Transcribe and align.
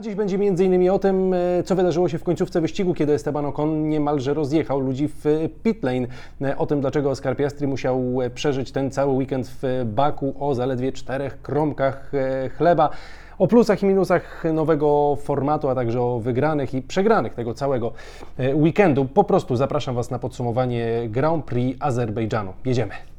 Dziś 0.00 0.14
będzie 0.14 0.36
m.in. 0.36 0.90
o 0.90 0.98
tym, 0.98 1.34
e, 1.34 1.62
co 1.62 1.76
wydarzyło 1.76 2.08
się 2.08 2.18
w 2.18 2.24
końcówce 2.24 2.60
wyścigu, 2.60 2.94
kiedy 2.94 3.12
Esteban 3.12 3.46
Ocon 3.46 3.88
niemalże 3.88 4.34
rozjechał 4.34 4.80
ludzi 4.80 5.08
w 5.08 5.24
pit 5.62 5.82
lane. 5.82 6.06
E, 6.42 6.56
o 6.56 6.66
tym, 6.66 6.80
dlaczego 6.80 7.10
Oscar 7.10 7.36
Piastri 7.36 7.66
musiał 7.66 8.22
e, 8.22 8.30
przeżyć 8.30 8.72
ten 8.72 8.90
cały 8.90 9.12
weekend 9.12 9.48
w 9.62 9.82
Baku 9.84 10.34
o 10.40 10.54
zaledwie 10.54 10.92
czterech 10.92 11.42
kromkach 11.42 12.12
chleba. 12.56 12.90
O 13.38 13.46
plusach 13.46 13.82
i 13.82 13.86
minusach 13.86 14.44
nowego 14.52 15.16
formatu, 15.16 15.68
a 15.68 15.74
także 15.74 16.02
o 16.02 16.18
wygranych 16.20 16.74
i 16.74 16.82
przegranych 16.82 17.34
tego 17.34 17.54
całego 17.54 17.92
weekendu. 18.54 19.04
Po 19.04 19.24
prostu 19.24 19.56
zapraszam 19.56 19.94
Was 19.94 20.10
na 20.10 20.18
podsumowanie 20.18 20.86
Grand 21.08 21.44
Prix 21.44 21.76
Azerbejdżanu. 21.80 22.52
Jedziemy. 22.64 23.09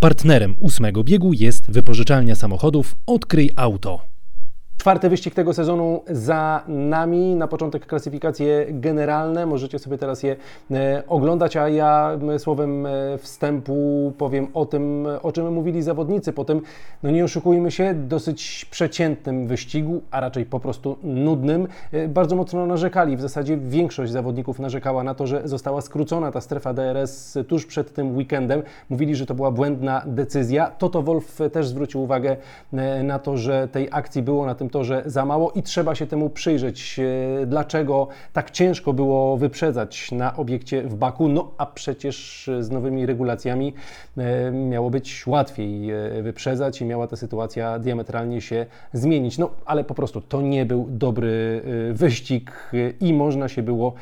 Partnerem 0.00 0.56
ósmego 0.58 1.04
biegu 1.04 1.32
jest 1.32 1.70
wypożyczalnia 1.70 2.34
samochodów 2.34 2.96
Odkryj 3.06 3.50
Auto. 3.56 4.09
Czwarty 4.80 5.08
wyścig 5.08 5.34
tego 5.34 5.54
sezonu 5.54 6.02
za 6.06 6.62
nami. 6.68 7.34
Na 7.34 7.48
początek 7.48 7.86
klasyfikacje 7.86 8.66
generalne. 8.70 9.46
Możecie 9.46 9.78
sobie 9.78 9.98
teraz 9.98 10.22
je 10.22 10.36
e, 10.70 11.02
oglądać, 11.08 11.56
a 11.56 11.68
ja 11.68 12.18
słowem 12.38 12.86
e, 12.86 12.90
wstępu 13.18 14.12
powiem 14.18 14.48
o 14.54 14.66
tym, 14.66 15.06
o 15.22 15.32
czym 15.32 15.52
mówili 15.52 15.82
zawodnicy. 15.82 16.32
Po 16.32 16.44
tym, 16.44 16.62
no 17.02 17.10
nie 17.10 17.24
oszukujmy 17.24 17.70
się, 17.70 17.94
dosyć 17.94 18.66
przeciętnym 18.70 19.46
wyścigu, 19.46 20.02
a 20.10 20.20
raczej 20.20 20.46
po 20.46 20.60
prostu 20.60 20.96
nudnym. 21.02 21.68
E, 21.92 22.08
bardzo 22.08 22.36
mocno 22.36 22.66
narzekali. 22.66 23.16
W 23.16 23.20
zasadzie 23.20 23.56
większość 23.56 24.12
zawodników 24.12 24.58
narzekała 24.58 25.04
na 25.04 25.14
to, 25.14 25.26
że 25.26 25.48
została 25.48 25.80
skrócona 25.80 26.32
ta 26.32 26.40
strefa 26.40 26.74
DRS 26.74 27.38
tuż 27.48 27.66
przed 27.66 27.94
tym 27.94 28.16
weekendem. 28.16 28.62
Mówili, 28.90 29.14
że 29.14 29.26
to 29.26 29.34
była 29.34 29.50
błędna 29.50 30.02
decyzja. 30.06 30.70
Toto 30.78 31.02
Wolf 31.02 31.38
też 31.52 31.68
zwrócił 31.68 32.02
uwagę 32.02 32.36
na 33.04 33.18
to, 33.18 33.36
że 33.36 33.68
tej 33.68 33.88
akcji 33.90 34.22
było 34.22 34.46
na 34.46 34.54
tym 34.54 34.69
torze 34.70 35.02
za 35.06 35.24
mało 35.24 35.50
i 35.50 35.62
trzeba 35.62 35.94
się 35.94 36.06
temu 36.06 36.30
przyjrzeć. 36.30 37.00
E, 37.42 37.46
dlaczego 37.46 38.08
tak 38.32 38.50
ciężko 38.50 38.92
było 38.92 39.36
wyprzedzać 39.36 40.12
na 40.12 40.36
obiekcie 40.36 40.82
w 40.82 40.94
Baku? 40.94 41.28
No 41.28 41.50
a 41.58 41.66
przecież 41.66 42.50
z 42.60 42.70
nowymi 42.70 43.06
regulacjami 43.06 43.74
e, 44.18 44.50
miało 44.50 44.90
być 44.90 45.26
łatwiej 45.26 45.90
e, 45.90 46.22
wyprzedzać 46.22 46.80
i 46.80 46.84
miała 46.84 47.06
ta 47.06 47.16
sytuacja 47.16 47.78
diametralnie 47.78 48.40
się 48.40 48.66
zmienić. 48.92 49.38
No 49.38 49.50
ale 49.64 49.84
po 49.84 49.94
prostu 49.94 50.20
to 50.20 50.42
nie 50.42 50.66
był 50.66 50.86
dobry 50.88 51.62
wyścig 51.92 52.70
i 53.00 53.14
można 53.14 53.48
się 53.48 53.62
było 53.62 53.94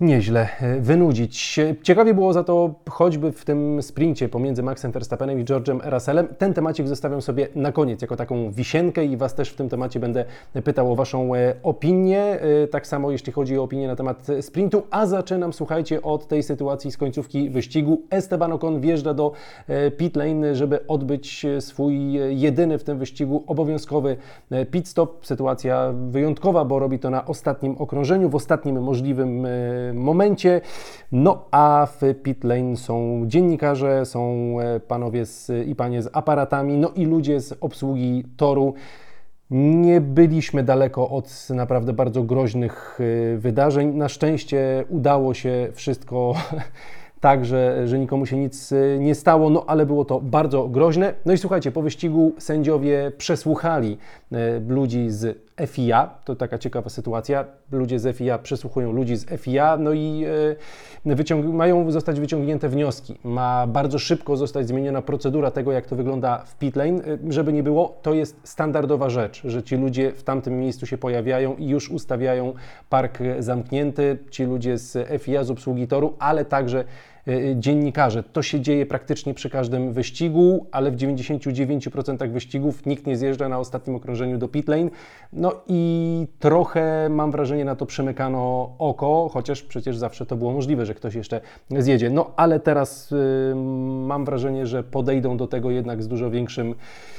nieźle 0.00 0.48
e, 0.60 0.80
wynudzić. 0.80 1.60
Ciekawie 1.82 2.14
było 2.14 2.32
za 2.32 2.44
to 2.44 2.74
choćby 2.90 3.32
w 3.32 3.44
tym 3.44 3.82
sprincie 3.82 4.28
pomiędzy 4.28 4.62
Maxem 4.62 4.92
Verstappenem 4.92 5.40
i 5.40 5.44
George'em 5.44 5.80
Russellem. 5.84 6.28
Ten 6.38 6.54
temacik 6.54 6.88
zostawiam 6.88 7.22
sobie 7.22 7.48
na 7.54 7.72
koniec 7.72 8.02
jako 8.02 8.16
taką 8.16 8.50
wisienkę 8.50 9.04
i 9.04 9.16
Was 9.16 9.34
też 9.34 9.50
w 9.50 9.56
tym 9.56 9.68
temacie 9.68 10.00
będę 10.00 10.24
pytał 10.64 10.92
o 10.92 10.96
Waszą 10.96 11.34
e, 11.34 11.54
opinię. 11.62 12.22
E, 12.22 12.66
tak 12.66 12.86
samo 12.86 13.10
jeśli 13.10 13.32
chodzi 13.32 13.58
o 13.58 13.62
opinię 13.62 13.86
na 13.86 13.96
temat 13.96 14.26
sprintu, 14.40 14.82
a 14.90 15.06
zaczynam, 15.06 15.52
słuchajcie, 15.52 16.02
od 16.02 16.28
tej 16.28 16.42
sytuacji 16.42 16.92
z 16.92 16.96
końcówki 16.96 17.50
wyścigu. 17.50 18.02
Esteban 18.10 18.52
Ocon 18.52 18.80
wjeżdża 18.80 19.14
do 19.14 19.32
pit 19.96 20.16
lane, 20.16 20.54
żeby 20.54 20.86
odbyć 20.86 21.46
swój 21.60 22.12
jedyny 22.40 22.78
w 22.78 22.84
tym 22.84 22.98
wyścigu 22.98 23.44
obowiązkowy 23.46 24.16
pit 24.70 24.88
stop. 24.88 25.26
Sytuacja 25.26 25.92
wyjątkowa, 26.10 26.64
bo 26.64 26.78
robi 26.78 26.98
to 26.98 27.10
na 27.10 27.26
ostatnim 27.26 27.76
okrążeniu, 27.78 28.28
w 28.28 28.34
ostatnim 28.34 28.82
możliwym 28.82 29.46
momencie. 29.94 30.60
No 31.12 31.44
a 31.50 31.86
w 32.00 32.14
pit 32.22 32.44
lane 32.44 32.76
są 32.76 33.22
dziennikarze, 33.26 34.06
są 34.06 34.54
e, 34.60 34.80
panowie 34.80 35.26
z, 35.26 35.68
i 35.68 35.74
panie 35.74 36.02
z 36.02 36.10
aparatami, 36.12 36.78
no 36.78 36.90
i 36.96 37.04
ludzie 37.04 37.40
z 37.40 37.54
obsługi 37.60 38.24
toru. 38.36 38.74
Nie 39.50 40.00
byliśmy 40.00 40.62
daleko 40.62 41.08
od 41.08 41.48
naprawdę 41.50 41.92
bardzo 41.92 42.22
groźnych 42.22 42.98
e, 43.00 43.38
wydarzeń. 43.38 43.94
Na 43.94 44.08
szczęście 44.08 44.84
udało 44.88 45.34
się 45.34 45.68
wszystko 45.72 46.34
tak, 47.20 47.44
że, 47.44 47.88
że 47.88 47.98
nikomu 47.98 48.26
się 48.26 48.36
nic 48.36 48.72
e, 48.72 48.98
nie 48.98 49.14
stało, 49.14 49.50
no 49.50 49.64
ale 49.66 49.86
było 49.86 50.04
to 50.04 50.20
bardzo 50.20 50.68
groźne. 50.68 51.14
No 51.26 51.32
i 51.32 51.38
słuchajcie, 51.38 51.72
po 51.72 51.82
wyścigu 51.82 52.32
sędziowie 52.38 53.12
przesłuchali 53.18 53.98
ludzi 54.68 55.10
z 55.10 55.47
FIA, 55.66 56.10
to 56.24 56.36
taka 56.36 56.58
ciekawa 56.58 56.90
sytuacja, 56.90 57.44
ludzie 57.72 57.98
z 57.98 58.16
FIA 58.16 58.38
przesłuchują 58.38 58.92
ludzi 58.92 59.16
z 59.16 59.40
FIA, 59.40 59.76
no 59.76 59.92
i 59.92 60.24
e, 61.04 61.42
mają 61.42 61.90
zostać 61.90 62.20
wyciągnięte 62.20 62.68
wnioski. 62.68 63.18
Ma 63.24 63.66
bardzo 63.66 63.98
szybko 63.98 64.36
zostać 64.36 64.68
zmieniona 64.68 65.02
procedura 65.02 65.50
tego, 65.50 65.72
jak 65.72 65.86
to 65.86 65.96
wygląda 65.96 66.38
w 66.38 66.56
pit 66.58 66.76
lane. 66.76 67.04
E, 67.04 67.32
żeby 67.32 67.52
nie 67.52 67.62
było, 67.62 67.98
to 68.02 68.14
jest 68.14 68.40
standardowa 68.44 69.10
rzecz, 69.10 69.42
że 69.44 69.62
ci 69.62 69.76
ludzie 69.76 70.12
w 70.12 70.22
tamtym 70.22 70.60
miejscu 70.60 70.86
się 70.86 70.98
pojawiają 70.98 71.56
i 71.56 71.68
już 71.68 71.90
ustawiają 71.90 72.52
park 72.88 73.18
zamknięty, 73.38 74.18
ci 74.30 74.44
ludzie 74.44 74.78
z 74.78 75.22
FIA, 75.22 75.44
z 75.44 75.50
obsługi 75.50 75.88
toru, 75.88 76.14
ale 76.18 76.44
także 76.44 76.84
E, 77.28 77.56
dziennikarze. 77.56 78.22
To 78.22 78.42
się 78.42 78.60
dzieje 78.60 78.86
praktycznie 78.86 79.34
przy 79.34 79.50
każdym 79.50 79.92
wyścigu, 79.92 80.66
ale 80.72 80.90
w 80.90 80.96
99% 80.96 82.30
wyścigów 82.30 82.86
nikt 82.86 83.06
nie 83.06 83.16
zjeżdża 83.16 83.48
na 83.48 83.58
ostatnim 83.58 83.96
okrążeniu 83.96 84.38
do 84.38 84.48
pit 84.48 84.68
lane. 84.68 84.90
No 85.32 85.52
i 85.66 86.26
trochę 86.38 87.08
mam 87.10 87.30
wrażenie 87.30 87.64
na 87.64 87.76
to 87.76 87.86
przemykano 87.86 88.70
oko, 88.78 89.30
chociaż 89.32 89.62
przecież 89.62 89.96
zawsze 89.96 90.26
to 90.26 90.36
było 90.36 90.52
możliwe, 90.52 90.86
że 90.86 90.94
ktoś 90.94 91.14
jeszcze 91.14 91.40
zjedzie. 91.78 92.10
No 92.10 92.30
ale 92.36 92.60
teraz 92.60 93.12
y, 93.12 93.54
mam 94.06 94.24
wrażenie, 94.24 94.66
że 94.66 94.82
podejdą 94.82 95.36
do 95.36 95.46
tego 95.46 95.70
jednak 95.70 96.02
z 96.02 96.08
dużo 96.08 96.30
większym 96.30 96.74
E, 96.74 97.17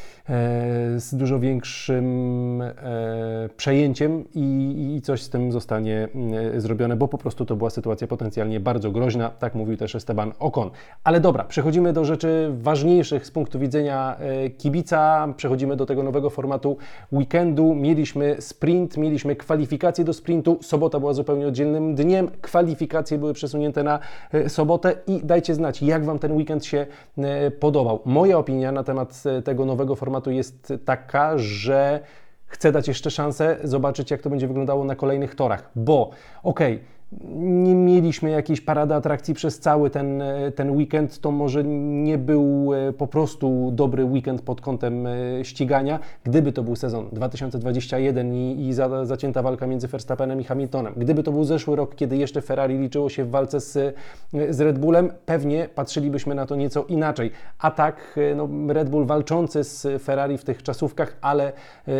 z 0.97 1.15
dużo 1.15 1.39
większym 1.39 2.61
e, 2.61 3.49
przejęciem 3.57 4.25
i, 4.35 4.95
i, 4.97 5.01
coś 5.01 5.21
z 5.21 5.29
tym 5.29 5.51
zostanie 5.51 6.07
e, 6.55 6.61
zrobione, 6.61 6.95
bo 6.95 7.07
po 7.07 7.17
prostu 7.17 7.45
to 7.45 7.55
była 7.55 7.69
sytuacja 7.69 8.07
potencjalnie 8.07 8.59
bardzo 8.59 8.91
groźna, 8.91 9.29
tak 9.29 9.55
mówił 9.55 9.77
też 9.77 9.95
Esteban 9.95 10.33
Ocon. 10.39 10.69
Ale 11.03 11.19
dobra, 11.19 11.43
przechodzimy 11.43 11.93
do 11.93 12.05
rzeczy 12.05 12.51
ważniejszych 12.61 13.25
z 13.25 13.31
punktu 13.31 13.59
widzenia 13.59 14.17
kibica, 14.57 15.33
przechodzimy 15.37 15.75
do 15.75 15.85
tego 15.85 16.03
nowego 16.03 16.29
formatu 16.29 16.77
weekendu. 17.11 17.75
Mieliśmy 17.75 18.35
sprint, 18.39 18.97
mieliśmy 18.97 19.35
kwalifikacje 19.35 20.05
do 20.05 20.13
sprintu, 20.13 20.57
sobota 20.61 20.99
była 20.99 21.13
zupełnie 21.13 21.47
oddzielnym 21.47 21.95
dniem, 21.95 22.27
kwalifikacje 22.41 23.17
były 23.17 23.33
przesunięte 23.33 23.83
na 23.83 23.99
sobotę 24.47 24.95
i 25.07 25.19
dajcie 25.23 25.55
znać, 25.55 25.81
jak 25.81 26.05
Wam 26.05 26.19
ten 26.19 26.31
weekend 26.31 26.65
się 26.65 26.85
podobał. 27.59 27.99
Moja 28.05 28.37
opinia 28.37 28.71
na 28.71 28.83
temat 28.83 29.23
tego 29.43 29.65
nowego 29.65 29.95
formatu 29.95 30.18
tematu 30.19 30.31
jest 30.31 30.73
taka, 30.85 31.37
że 31.37 31.99
chcę 32.45 32.71
dać 32.71 32.87
jeszcze 32.87 33.11
szansę 33.11 33.57
zobaczyć, 33.63 34.11
jak 34.11 34.21
to 34.21 34.29
będzie 34.29 34.47
wyglądało 34.47 34.83
na 34.83 34.95
kolejnych 34.95 35.35
torach, 35.35 35.69
bo 35.75 36.09
okej, 36.43 36.73
okay, 36.75 36.85
nie 37.35 37.75
mieliśmy 37.75 38.29
jakiejś 38.29 38.61
parady 38.61 38.95
atrakcji 38.95 39.33
przez 39.33 39.59
cały 39.59 39.89
ten, 39.89 40.23
ten 40.55 40.71
weekend, 40.71 41.19
to 41.19 41.31
może 41.31 41.63
nie 41.63 42.17
był 42.17 42.73
e, 42.73 42.93
po 42.93 43.07
prostu 43.07 43.71
dobry 43.71 44.03
weekend 44.05 44.41
pod 44.41 44.61
kątem 44.61 45.07
e, 45.07 45.45
ścigania. 45.45 45.99
Gdyby 46.23 46.51
to 46.51 46.63
był 46.63 46.75
sezon 46.75 47.09
2021 47.11 48.33
i, 48.33 48.67
i 48.67 48.73
za, 48.73 49.05
zacięta 49.05 49.41
walka 49.41 49.67
między 49.67 49.87
Verstappenem 49.87 50.41
i 50.41 50.43
Hamiltonem, 50.43 50.93
gdyby 50.97 51.23
to 51.23 51.31
był 51.31 51.43
zeszły 51.43 51.75
rok, 51.75 51.95
kiedy 51.95 52.17
jeszcze 52.17 52.41
Ferrari 52.41 52.77
liczyło 52.77 53.09
się 53.09 53.25
w 53.25 53.29
walce 53.29 53.59
z, 53.59 53.77
e, 53.77 53.93
z 54.53 54.61
Red 54.61 54.79
Bullem, 54.79 55.11
pewnie 55.25 55.69
patrzylibyśmy 55.75 56.35
na 56.35 56.45
to 56.45 56.55
nieco 56.55 56.83
inaczej. 56.83 57.31
A 57.59 57.71
tak 57.71 58.19
no, 58.35 58.49
Red 58.73 58.89
Bull 58.89 59.05
walczący 59.05 59.63
z 59.63 60.03
Ferrari 60.03 60.37
w 60.37 60.43
tych 60.43 60.63
czasówkach, 60.63 61.17
ale 61.21 61.53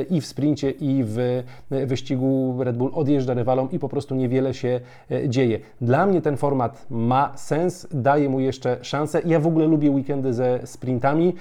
i 0.09 0.21
w 0.21 0.25
sprincie, 0.25 0.71
i 0.71 1.03
w 1.03 1.43
wyścigu 1.69 2.55
Red 2.63 2.77
Bull 2.77 2.91
odjeżdża 2.93 3.33
rywalom 3.33 3.71
i 3.71 3.79
po 3.79 3.89
prostu 3.89 4.15
niewiele 4.15 4.53
się 4.53 4.79
E, 4.98 4.98
dzieje. 5.27 5.59
Dla 5.81 6.05
mnie 6.05 6.21
ten 6.21 6.37
format 6.37 6.85
ma 6.89 7.31
sens, 7.35 7.87
daje 7.91 8.29
mu 8.29 8.39
jeszcze 8.39 8.77
szansę. 8.81 9.21
Ja 9.25 9.39
w 9.39 9.47
ogóle 9.47 9.65
lubię 9.65 9.91
weekendy 9.91 10.33
ze 10.33 10.59
sprintami. 10.63 11.33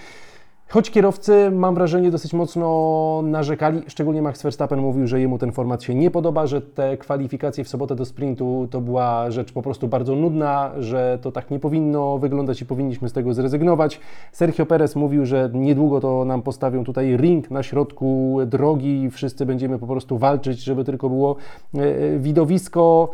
Choć 0.70 0.90
kierowcy, 0.90 1.50
mam 1.50 1.74
wrażenie, 1.74 2.10
dosyć 2.10 2.32
mocno 2.32 3.20
narzekali, 3.24 3.82
szczególnie 3.86 4.22
Max 4.22 4.42
Verstappen 4.42 4.80
mówił, 4.80 5.06
że 5.06 5.20
jemu 5.20 5.38
ten 5.38 5.52
format 5.52 5.82
się 5.82 5.94
nie 5.94 6.10
podoba, 6.10 6.46
że 6.46 6.60
te 6.60 6.96
kwalifikacje 6.96 7.64
w 7.64 7.68
sobotę 7.68 7.96
do 7.96 8.04
sprintu 8.04 8.68
to 8.70 8.80
była 8.80 9.30
rzecz 9.30 9.52
po 9.52 9.62
prostu 9.62 9.88
bardzo 9.88 10.14
nudna, 10.14 10.72
że 10.78 11.18
to 11.22 11.32
tak 11.32 11.50
nie 11.50 11.58
powinno 11.58 12.18
wyglądać 12.18 12.62
i 12.62 12.66
powinniśmy 12.66 13.08
z 13.08 13.12
tego 13.12 13.34
zrezygnować. 13.34 14.00
Sergio 14.32 14.66
Perez 14.66 14.96
mówił, 14.96 15.26
że 15.26 15.50
niedługo 15.54 16.00
to 16.00 16.24
nam 16.24 16.42
postawią 16.42 16.84
tutaj 16.84 17.16
ring 17.16 17.50
na 17.50 17.62
środku 17.62 18.38
drogi 18.46 19.02
i 19.02 19.10
wszyscy 19.10 19.46
będziemy 19.46 19.78
po 19.78 19.86
prostu 19.86 20.18
walczyć, 20.18 20.60
żeby 20.60 20.84
tylko 20.84 21.08
było 21.08 21.36
e, 21.74 22.18
widowisko. 22.18 23.10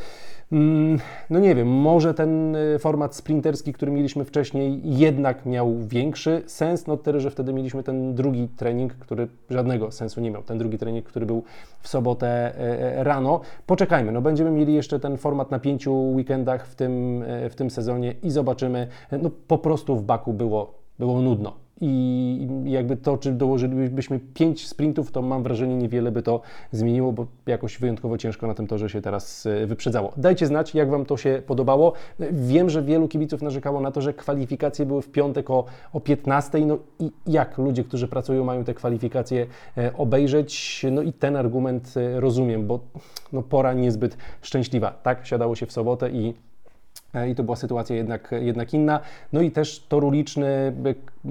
Mm, 0.55 0.99
no 1.31 1.39
nie 1.39 1.55
wiem, 1.55 1.69
może 1.69 2.15
ten 2.15 2.57
y, 2.57 2.79
format 2.79 3.15
sprinterski, 3.15 3.73
który 3.73 3.93
mieliśmy 3.93 4.25
wcześniej, 4.25 4.81
jednak 4.85 5.47
miał 5.47 5.79
większy 5.79 6.43
sens, 6.47 6.87
no 6.87 6.97
tyle, 6.97 7.21
że 7.21 7.31
wtedy 7.31 7.53
mieliśmy 7.53 7.83
ten 7.83 8.15
drugi 8.15 8.49
trening, 8.49 8.95
który 8.95 9.29
żadnego 9.51 9.91
sensu 9.91 10.21
nie 10.21 10.31
miał. 10.31 10.43
Ten 10.43 10.59
drugi 10.59 10.79
trening, 10.79 11.05
który 11.05 11.27
był 11.27 11.43
w 11.81 11.89
sobotę 11.89 12.29
e, 12.29 12.99
e, 12.99 13.05
rano. 13.05 13.41
Poczekajmy, 13.67 14.13
no 14.13 14.23
będziemy 14.23 14.51
mieli 14.51 14.75
jeszcze 14.75 15.01
ten 15.01 15.17
format 15.17 15.51
na 15.51 15.59
pięciu 15.59 16.11
weekendach 16.11 16.67
w 16.67 16.75
tym, 16.75 17.23
e, 17.27 17.51
w 17.51 17.55
tym 17.55 17.71
sezonie 17.71 18.15
i 18.23 18.31
zobaczymy. 18.31 18.89
No 19.23 19.31
po 19.49 19.59
prostu 19.59 19.97
w 19.97 20.03
Baku 20.03 20.33
było, 20.33 20.75
było 20.99 21.23
nudno 21.23 21.64
i 21.81 22.49
jakby 22.65 22.97
to, 22.97 23.19
czy 23.19 23.33
dołożylibyśmy 23.33 24.21
5 24.35 24.69
sprintów, 24.69 25.13
to 25.13 25.23
mam 25.23 25.43
wrażenie 25.43 25.77
niewiele 25.77 26.13
by 26.13 26.23
to 26.23 26.41
zmieniło, 26.73 27.13
bo 27.13 27.27
jakoś 27.47 27.79
wyjątkowo 27.79 28.19
ciężko 28.19 28.47
na 28.47 28.55
tym 28.55 28.67
torze 28.67 28.89
się 28.89 29.01
teraz 29.01 29.47
e, 29.47 29.67
wyprzedzało. 29.67 30.13
Dajcie 30.17 30.47
znać, 30.47 30.75
jak 30.75 30.91
Wam 30.91 31.05
to 31.05 31.17
się 31.17 31.43
podobało. 31.47 31.93
Wiem, 32.33 32.71
że 32.71 32.83
wielu 32.83 33.09
kibiców 33.09 33.43
narzekało 33.43 33.81
na 33.81 33.91
to, 33.91 34.01
że 34.01 34.15
kwalifikacje 34.15 34.87
były 34.87 35.03
w 35.03 35.11
piątek 35.11 35.51
o, 35.51 35.65
o 35.93 36.01
15, 36.01 36.67
no 36.67 36.79
i 36.99 37.11
jak 37.27 37.59
ludzie, 37.59 37.85
którzy 37.85 38.09
pracują, 38.09 38.45
mają 38.45 38.65
te 38.65 38.75
kwalifikacje 38.75 39.47
e, 39.79 39.93
obejrzeć, 39.97 40.83
no 40.93 41.03
i 41.03 41.13
ten 41.13 41.37
argument 41.37 41.95
e, 41.97 42.21
rozumiem, 42.21 42.67
bo 42.67 42.81
no, 43.33 43.43
pora 43.43 43.73
niezbyt 43.73 44.17
szczęśliwa, 44.43 44.91
tak? 44.91 45.27
Siadało 45.27 45.57
się 45.57 45.67
w 45.67 45.73
sobotę 45.73 46.11
i 46.11 46.35
i 47.31 47.35
to 47.35 47.43
była 47.43 47.57
sytuacja 47.57 47.97
jednak, 47.97 48.35
jednak 48.41 48.75
inna. 48.75 49.01
No 49.33 49.41
i 49.41 49.51
też 49.51 49.87
tor 49.89 50.05
uliczny, 50.05 50.73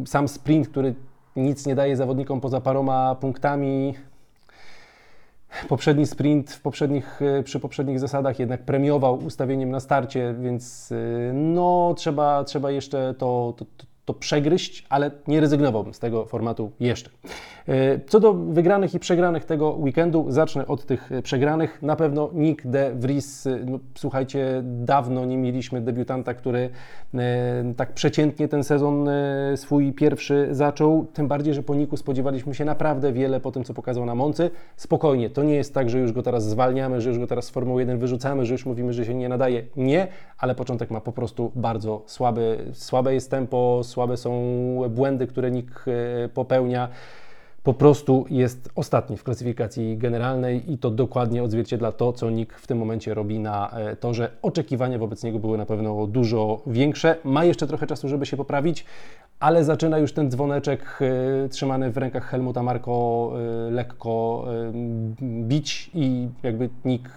sam 0.05 0.27
sprint, 0.27 0.67
który 0.67 0.95
nic 1.35 1.65
nie 1.65 1.75
daje 1.75 1.95
zawodnikom 1.95 2.41
poza 2.41 2.61
paroma 2.61 3.15
punktami. 3.15 3.93
Poprzedni 5.69 6.05
sprint 6.05 6.51
w 6.51 6.61
poprzednich, 6.61 7.21
e, 7.21 7.43
przy 7.43 7.59
poprzednich 7.59 7.99
zasadach 7.99 8.39
jednak 8.39 8.61
premiował 8.61 9.15
ustawieniem 9.25 9.71
na 9.71 9.79
starcie, 9.79 10.35
więc 10.41 10.91
e, 10.91 11.33
no 11.33 11.93
trzeba, 11.97 12.43
trzeba 12.43 12.71
jeszcze 12.71 13.13
to, 13.17 13.53
to, 13.57 13.65
to 14.05 14.13
przegryźć, 14.13 14.85
ale 14.89 15.11
nie 15.27 15.39
rezygnowałbym 15.39 15.93
z 15.93 15.99
tego 15.99 16.25
formatu 16.25 16.71
jeszcze. 16.79 17.09
E, 17.67 17.99
co 18.07 18.19
do 18.19 18.33
wygranych 18.33 18.93
i 18.93 18.99
przegranych 18.99 19.45
tego 19.45 19.71
weekendu, 19.71 20.25
zacznę 20.29 20.67
od 20.67 20.85
tych 20.85 21.11
e, 21.11 21.21
przegranych. 21.21 21.81
Na 21.81 21.95
pewno 21.95 22.29
Nick 22.33 22.67
de 22.67 22.91
Vries, 22.95 23.47
e, 23.47 23.59
no, 23.65 23.79
słuchajcie, 23.95 24.61
dawno 24.63 25.25
nie 25.25 25.37
mieliśmy 25.37 25.81
debiutanta, 25.81 26.33
który 26.33 26.69
tak 27.77 27.93
przeciętnie 27.93 28.47
ten 28.47 28.63
sezon 28.63 29.09
swój 29.55 29.93
pierwszy 29.93 30.47
zaczął. 30.51 31.05
Tym 31.13 31.27
bardziej, 31.27 31.53
że 31.53 31.63
po 31.63 31.75
Niku 31.75 31.97
spodziewaliśmy 31.97 32.55
się 32.55 32.65
naprawdę 32.65 33.13
wiele 33.13 33.39
po 33.39 33.51
tym, 33.51 33.63
co 33.63 33.73
pokazał 33.73 34.05
na 34.05 34.15
Moncy. 34.15 34.51
Spokojnie, 34.75 35.29
to 35.29 35.43
nie 35.43 35.55
jest 35.55 35.73
tak, 35.73 35.89
że 35.89 35.99
już 35.99 36.11
go 36.11 36.23
teraz 36.23 36.49
zwalniamy, 36.49 37.01
że 37.01 37.09
już 37.09 37.19
go 37.19 37.27
teraz 37.27 37.45
z 37.45 37.49
Formuły 37.49 37.81
1 37.81 37.99
wyrzucamy, 37.99 38.45
że 38.45 38.53
już 38.53 38.65
mówimy, 38.65 38.93
że 38.93 39.05
się 39.05 39.13
nie 39.13 39.29
nadaje. 39.29 39.63
Nie, 39.75 40.07
ale 40.37 40.55
początek 40.55 40.91
ma 40.91 41.01
po 41.01 41.11
prostu 41.11 41.51
bardzo 41.55 42.03
słaby. 42.05 42.71
Słabe 42.73 43.13
jest 43.13 43.31
tempo, 43.31 43.81
słabe 43.93 44.17
są 44.17 44.31
błędy, 44.89 45.27
które 45.27 45.51
Nick 45.51 45.85
popełnia 46.33 46.89
po 47.63 47.73
prostu 47.73 48.25
jest 48.29 48.69
ostatni 48.75 49.17
w 49.17 49.23
klasyfikacji 49.23 49.97
generalnej 49.97 50.71
i 50.71 50.77
to 50.77 50.91
dokładnie 50.91 51.43
odzwierciedla 51.43 51.91
to, 51.91 52.13
co 52.13 52.29
Nick 52.29 52.57
w 52.57 52.67
tym 52.67 52.77
momencie 52.77 53.13
robi 53.13 53.39
na 53.39 53.69
e, 53.69 53.95
torze. 53.95 54.31
Oczekiwania 54.41 54.97
wobec 54.97 55.23
niego 55.23 55.39
były 55.39 55.57
na 55.57 55.65
pewno 55.65 56.07
dużo 56.07 56.61
większe. 56.67 57.15
Ma 57.23 57.45
jeszcze 57.45 57.67
trochę 57.67 57.87
czasu, 57.87 58.07
żeby 58.07 58.25
się 58.25 58.37
poprawić, 58.37 58.85
ale 59.39 59.63
zaczyna 59.63 59.97
już 59.97 60.13
ten 60.13 60.31
dzwoneczek 60.31 60.99
e, 61.45 61.49
trzymany 61.49 61.91
w 61.91 61.97
rękach 61.97 62.29
Helmuta 62.29 62.63
Marko 62.63 63.33
e, 63.67 63.71
lekko 63.71 64.45
bić 65.21 65.91
i 65.93 66.27
jakby 66.43 66.69
Nick 66.85 67.09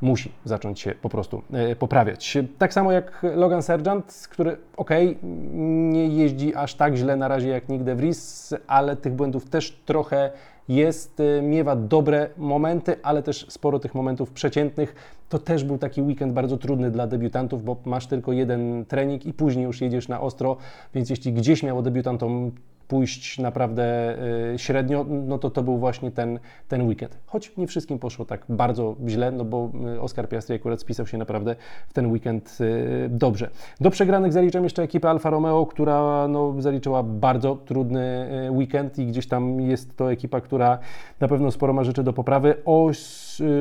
musi 0.00 0.32
zacząć 0.44 0.80
się 0.80 0.94
po 1.02 1.08
prostu 1.08 1.42
e, 1.52 1.76
poprawiać. 1.76 2.38
Tak 2.58 2.74
samo 2.74 2.92
jak 2.92 3.26
Logan 3.34 3.62
Sergeant, 3.62 4.28
który 4.30 4.56
ok, 4.76 4.90
nie 5.22 6.08
jeździ 6.08 6.54
aż 6.54 6.74
tak 6.74 6.96
źle 6.96 7.16
na 7.16 7.28
razie 7.28 7.48
jak 7.48 7.68
Nick 7.68 7.84
De 7.84 7.94
Vries, 7.94 8.54
ale 8.66 8.96
tych 8.96 9.12
błędów 9.12 9.50
też 9.50 9.80
trochę 9.86 10.30
jest, 10.68 11.20
e, 11.20 11.42
miewa 11.42 11.76
dobre 11.76 12.28
momenty, 12.36 12.96
ale 13.02 13.22
też 13.22 13.46
sporo 13.48 13.78
tych 13.78 13.94
momentów 13.94 14.30
przeciętnych. 14.30 14.94
To 15.28 15.38
też 15.38 15.64
był 15.64 15.78
taki 15.78 16.02
weekend 16.02 16.32
bardzo 16.32 16.56
trudny 16.56 16.90
dla 16.90 17.06
debiutantów, 17.06 17.64
bo 17.64 17.76
masz 17.84 18.06
tylko 18.06 18.32
jeden 18.32 18.84
trening 18.88 19.26
i 19.26 19.32
później 19.32 19.64
już 19.64 19.80
jedziesz 19.80 20.08
na 20.08 20.20
ostro, 20.20 20.56
więc 20.94 21.10
jeśli 21.10 21.32
gdzieś 21.32 21.62
miało 21.62 21.82
debiutantom 21.82 22.52
pójść 22.88 23.38
naprawdę 23.38 24.16
y, 24.54 24.58
średnio, 24.58 25.06
no 25.08 25.38
to 25.38 25.50
to 25.50 25.62
był 25.62 25.78
właśnie 25.78 26.10
ten, 26.10 26.38
ten 26.68 26.82
weekend. 26.82 27.18
Choć 27.26 27.56
nie 27.56 27.66
wszystkim 27.66 27.98
poszło 27.98 28.24
tak 28.24 28.44
bardzo 28.48 28.96
źle, 29.06 29.30
no 29.30 29.44
bo 29.44 29.70
y, 29.96 30.00
Oskar 30.00 30.28
Piastri 30.28 30.56
akurat 30.56 30.80
spisał 30.80 31.06
się 31.06 31.18
naprawdę 31.18 31.56
w 31.88 31.92
ten 31.92 32.12
weekend 32.12 32.58
y, 32.60 33.08
dobrze. 33.10 33.50
Do 33.80 33.90
przegranych 33.90 34.32
zaliczam 34.32 34.64
jeszcze 34.64 34.82
ekipę 34.82 35.10
Alfa 35.10 35.30
Romeo, 35.30 35.66
która 35.66 36.28
no, 36.28 36.54
zaliczyła 36.58 37.02
bardzo 37.02 37.56
trudny 37.56 38.28
weekend 38.50 38.98
i 38.98 39.06
gdzieś 39.06 39.28
tam 39.28 39.60
jest 39.60 39.96
to 39.96 40.12
ekipa, 40.12 40.40
która 40.40 40.78
na 41.20 41.28
pewno 41.28 41.50
sporo 41.50 41.72
ma 41.72 41.84
rzeczy 41.84 42.02
do 42.02 42.12
poprawy. 42.12 42.54
O 42.64 42.90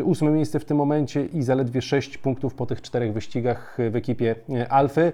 ósme 0.03 0.31
miejsce 0.31 0.59
w 0.59 0.65
tym 0.65 0.77
momencie 0.77 1.25
i 1.25 1.41
zaledwie 1.41 1.81
6 1.81 2.17
punktów 2.17 2.53
po 2.53 2.65
tych 2.65 2.81
czterech 2.81 3.13
wyścigach 3.13 3.77
w 3.91 3.95
ekipie 3.95 4.35
Alfy. 4.69 5.13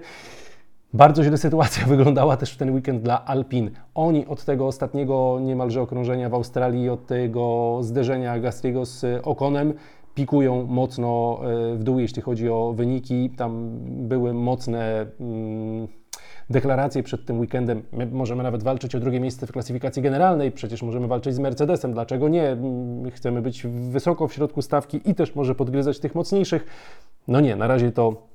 Bardzo 0.94 1.24
źle 1.24 1.38
sytuacja 1.38 1.86
wyglądała 1.96 2.36
też 2.36 2.52
w 2.52 2.56
ten 2.56 2.74
weekend 2.74 3.02
dla 3.02 3.24
Alpin. 3.24 3.70
Oni 3.94 4.26
od 4.26 4.44
tego 4.44 4.66
ostatniego 4.66 5.38
niemalże 5.42 5.82
okrążenia 5.82 6.28
w 6.28 6.34
Australii, 6.34 6.88
od 6.88 7.06
tego 7.06 7.78
zderzenia 7.80 8.38
Gastriego 8.38 8.86
z 8.86 9.04
Okonem, 9.22 9.74
pikują 10.14 10.66
mocno 10.66 11.40
e, 11.42 11.74
w 11.76 11.82
dół, 11.82 11.98
jeśli 11.98 12.22
chodzi 12.22 12.48
o 12.48 12.72
wyniki. 12.76 13.30
Tam 13.30 13.70
były 13.84 14.34
mocne 14.34 15.06
mm, 15.20 15.88
deklaracje 16.50 17.02
przed 17.02 17.26
tym 17.26 17.40
weekendem. 17.40 17.82
My 17.92 18.06
możemy 18.06 18.42
nawet 18.42 18.62
walczyć 18.62 18.94
o 18.94 19.00
drugie 19.00 19.20
miejsce 19.20 19.46
w 19.46 19.52
klasyfikacji 19.52 20.02
generalnej, 20.02 20.52
przecież 20.52 20.82
możemy 20.82 21.06
walczyć 21.08 21.34
z 21.34 21.38
Mercedesem. 21.38 21.92
Dlaczego 21.92 22.28
nie? 22.28 22.48
Mm, 22.48 23.10
chcemy 23.10 23.42
być 23.42 23.66
wysoko 23.66 24.28
w 24.28 24.34
środku 24.34 24.62
stawki 24.62 25.00
i 25.10 25.14
też 25.14 25.34
może 25.34 25.54
podgryzać 25.54 25.98
tych 25.98 26.14
mocniejszych. 26.14 26.66
No 27.28 27.40
nie, 27.40 27.56
na 27.56 27.66
razie 27.66 27.92
to 27.92 28.33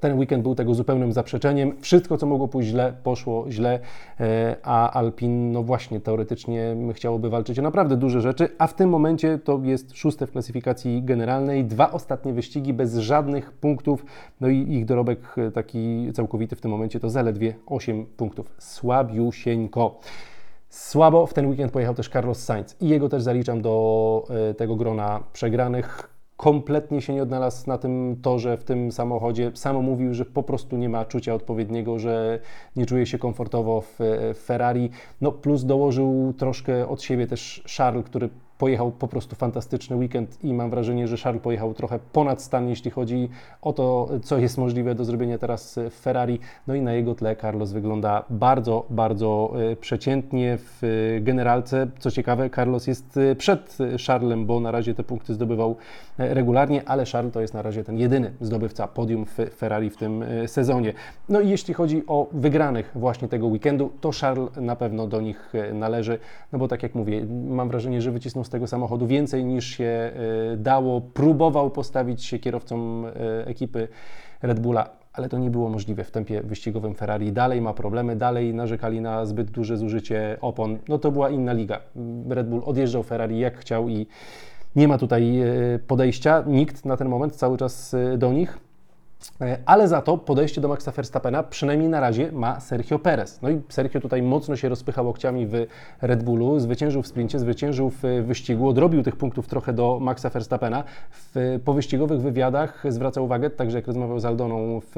ten 0.00 0.18
weekend 0.18 0.42
był 0.42 0.54
tego 0.54 0.74
zupełnym 0.74 1.12
zaprzeczeniem. 1.12 1.80
Wszystko, 1.80 2.18
co 2.18 2.26
mogło 2.26 2.48
pójść 2.48 2.68
źle, 2.68 2.92
poszło 3.02 3.50
źle, 3.50 3.80
e, 4.20 4.56
a 4.62 4.90
Alpin, 4.90 5.52
no 5.52 5.62
właśnie, 5.62 6.00
teoretycznie 6.00 6.76
chciałoby 6.92 7.30
walczyć 7.30 7.58
o 7.58 7.62
naprawdę 7.62 7.96
duże 7.96 8.20
rzeczy, 8.20 8.48
a 8.58 8.66
w 8.66 8.74
tym 8.74 8.90
momencie 8.90 9.38
to 9.38 9.60
jest 9.62 9.96
szóste 9.96 10.26
w 10.26 10.32
klasyfikacji 10.32 11.02
generalnej. 11.02 11.64
Dwa 11.64 11.90
ostatnie 11.90 12.32
wyścigi 12.32 12.72
bez 12.72 12.96
żadnych 12.96 13.52
punktów, 13.52 14.04
no 14.40 14.48
i 14.48 14.72
ich 14.72 14.84
dorobek 14.84 15.34
e, 15.38 15.50
taki 15.50 16.12
całkowity 16.14 16.56
w 16.56 16.60
tym 16.60 16.70
momencie 16.70 17.00
to 17.00 17.10
zaledwie 17.10 17.54
8 17.66 18.06
punktów. 18.06 18.54
Słabiusieńko. 18.58 20.00
Słabo 20.68 21.26
w 21.26 21.34
ten 21.34 21.46
weekend 21.46 21.72
pojechał 21.72 21.94
też 21.94 22.08
Carlos 22.08 22.44
Sainz 22.44 22.76
i 22.80 22.88
jego 22.88 23.08
też 23.08 23.22
zaliczam 23.22 23.62
do 23.62 24.24
e, 24.50 24.54
tego 24.54 24.76
grona 24.76 25.20
przegranych 25.32 26.12
kompletnie 26.42 27.02
się 27.02 27.14
nie 27.14 27.22
odnalazł 27.22 27.68
na 27.68 27.78
tym 27.78 28.16
torze, 28.22 28.56
w 28.56 28.64
tym 28.64 28.92
samochodzie. 28.92 29.50
Sam 29.54 29.82
mówił, 29.84 30.14
że 30.14 30.24
po 30.24 30.42
prostu 30.42 30.76
nie 30.76 30.88
ma 30.88 31.04
czucia 31.04 31.34
odpowiedniego, 31.34 31.98
że 31.98 32.38
nie 32.76 32.86
czuje 32.86 33.06
się 33.06 33.18
komfortowo 33.18 33.80
w, 33.80 33.96
w 34.34 34.42
Ferrari. 34.44 34.90
No 35.20 35.32
plus 35.32 35.64
dołożył 35.64 36.34
troszkę 36.38 36.88
od 36.88 37.02
siebie 37.02 37.26
też 37.26 37.64
Charles, 37.76 38.04
który 38.04 38.28
pojechał 38.62 38.92
po 38.92 39.08
prostu 39.08 39.36
fantastyczny 39.36 39.96
weekend 39.96 40.44
i 40.44 40.54
mam 40.54 40.70
wrażenie, 40.70 41.08
że 41.08 41.16
Charles 41.16 41.42
pojechał 41.42 41.74
trochę 41.74 41.98
ponad 42.12 42.42
stan, 42.42 42.68
jeśli 42.68 42.90
chodzi 42.90 43.28
o 43.62 43.72
to, 43.72 44.08
co 44.22 44.38
jest 44.38 44.58
możliwe 44.58 44.94
do 44.94 45.04
zrobienia 45.04 45.38
teraz 45.38 45.78
w 45.90 45.94
Ferrari. 45.94 46.38
No 46.66 46.74
i 46.74 46.80
na 46.80 46.92
jego 46.92 47.14
tle 47.14 47.36
Carlos 47.36 47.72
wygląda 47.72 48.24
bardzo, 48.30 48.86
bardzo 48.90 49.52
e, 49.72 49.76
przeciętnie 49.76 50.58
w 50.58 50.80
generalce. 51.20 51.86
Co 51.98 52.10
ciekawe, 52.10 52.50
Carlos 52.50 52.86
jest 52.86 53.16
e, 53.16 53.36
przed 53.36 53.78
Charlesem, 54.06 54.46
bo 54.46 54.60
na 54.60 54.70
razie 54.70 54.94
te 54.94 55.02
punkty 55.02 55.34
zdobywał 55.34 55.76
e, 56.18 56.34
regularnie, 56.34 56.88
ale 56.88 57.04
Charles 57.06 57.32
to 57.32 57.40
jest 57.40 57.54
na 57.54 57.62
razie 57.62 57.84
ten 57.84 57.98
jedyny 57.98 58.32
zdobywca 58.40 58.88
podium 58.88 59.26
w 59.26 59.54
Ferrari 59.56 59.90
w 59.90 59.96
tym 59.96 60.24
sezonie. 60.46 60.92
No 61.28 61.40
i 61.40 61.48
jeśli 61.48 61.74
chodzi 61.74 62.02
o 62.06 62.28
wygranych 62.32 62.90
właśnie 62.94 63.28
tego 63.28 63.46
weekendu, 63.46 63.92
to 64.00 64.10
Charles 64.20 64.50
na 64.56 64.76
pewno 64.76 65.06
do 65.06 65.20
nich 65.20 65.52
należy, 65.74 66.18
no 66.52 66.58
bo 66.58 66.68
tak 66.68 66.82
jak 66.82 66.94
mówię, 66.94 67.26
mam 67.48 67.68
wrażenie, 67.68 68.02
że 68.02 68.10
wycisnął 68.10 68.44
tego 68.52 68.66
samochodu 68.66 69.06
więcej 69.06 69.44
niż 69.44 69.66
się 69.66 69.84
e, 69.84 70.12
dało. 70.56 71.00
Próbował 71.00 71.70
postawić 71.70 72.24
się 72.24 72.38
kierowcom 72.38 73.06
e, 73.06 73.46
ekipy 73.46 73.88
Red 74.42 74.60
Bulla, 74.60 74.90
ale 75.12 75.28
to 75.28 75.38
nie 75.38 75.50
było 75.50 75.68
możliwe 75.68 76.04
w 76.04 76.10
tempie 76.10 76.42
wyścigowym 76.42 76.94
Ferrari. 76.94 77.32
Dalej 77.32 77.60
ma 77.60 77.74
problemy, 77.74 78.16
dalej 78.16 78.54
narzekali 78.54 79.00
na 79.00 79.26
zbyt 79.26 79.50
duże 79.50 79.76
zużycie 79.76 80.36
opon. 80.40 80.78
No 80.88 80.98
to 80.98 81.10
była 81.12 81.30
inna 81.30 81.52
liga. 81.52 81.80
Red 82.28 82.48
Bull 82.48 82.62
odjeżdżał 82.64 83.02
Ferrari 83.02 83.38
jak 83.38 83.58
chciał 83.58 83.88
i 83.88 84.06
nie 84.76 84.88
ma 84.88 84.98
tutaj 84.98 85.40
e, 85.40 85.46
podejścia. 85.86 86.44
Nikt 86.46 86.84
na 86.84 86.96
ten 86.96 87.08
moment 87.08 87.36
cały 87.36 87.58
czas 87.58 87.96
do 88.18 88.32
nich. 88.32 88.71
E, 89.40 89.58
ale 89.66 89.88
za 89.88 90.02
to 90.02 90.18
podejście 90.18 90.60
do 90.60 90.68
Maxa 90.68 90.90
Verstappena 90.90 91.42
przynajmniej 91.42 91.88
na 91.88 92.00
razie 92.00 92.32
ma 92.32 92.60
Sergio 92.60 92.98
Perez. 92.98 93.42
No 93.42 93.50
i 93.50 93.60
Sergio 93.68 94.00
tutaj 94.00 94.22
mocno 94.22 94.56
się 94.56 94.68
rozpychał 94.68 95.06
łokciami 95.06 95.46
w 95.46 95.66
Red 96.02 96.22
Bullu, 96.22 96.58
zwyciężył 96.58 97.02
w 97.02 97.06
sprincie, 97.06 97.38
zwyciężył 97.38 97.90
w 97.90 98.02
wyścigu, 98.22 98.68
odrobił 98.68 99.02
tych 99.02 99.16
punktów 99.16 99.46
trochę 99.46 99.72
do 99.72 99.98
Maxa 100.00 100.30
Verstappena. 100.30 100.84
W 101.10 101.60
powyścigowych 101.64 102.20
wywiadach 102.20 102.84
zwraca 102.88 103.20
uwagę, 103.20 103.50
także 103.50 103.78
jak 103.78 103.86
rozmawiał 103.86 104.20
z 104.20 104.24
Aldoną 104.24 104.80
w 104.94 104.96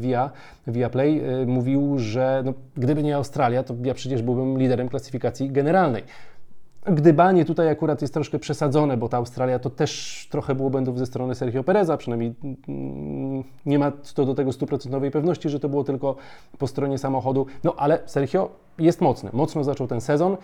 Via, 0.00 0.30
Via 0.66 0.90
Play, 0.90 1.20
e, 1.20 1.46
mówił, 1.46 1.98
że 1.98 2.42
no, 2.44 2.52
gdyby 2.76 3.02
nie 3.02 3.16
Australia, 3.16 3.62
to 3.62 3.74
ja 3.84 3.94
przecież 3.94 4.22
byłbym 4.22 4.58
liderem 4.58 4.88
klasyfikacji 4.88 5.50
generalnej. 5.50 6.02
Gdybanie 6.86 7.44
tutaj 7.44 7.68
akurat 7.68 8.02
jest 8.02 8.14
troszkę 8.14 8.38
przesadzone, 8.38 8.96
bo 8.96 9.08
ta 9.08 9.16
Australia 9.16 9.58
to 9.58 9.70
też 9.70 10.26
trochę 10.30 10.54
było 10.54 10.70
błędów 10.70 10.98
ze 10.98 11.06
strony 11.06 11.34
Sergio 11.34 11.64
Pereza, 11.64 11.96
przynajmniej 11.96 12.34
mm, 12.68 13.44
nie 13.66 13.78
ma 13.78 13.92
to 14.14 14.26
do 14.26 14.34
tego 14.34 14.52
stuprocentowej 14.52 15.10
pewności, 15.10 15.48
że 15.48 15.60
to 15.60 15.68
było 15.68 15.84
tylko 15.84 16.16
po 16.58 16.66
stronie 16.66 16.98
samochodu. 16.98 17.46
No 17.64 17.74
ale 17.76 17.98
Sergio 18.06 18.50
jest 18.78 19.00
mocny, 19.00 19.30
mocno 19.32 19.64
zaczął 19.64 19.86
ten 19.86 20.00
sezon. 20.00 20.36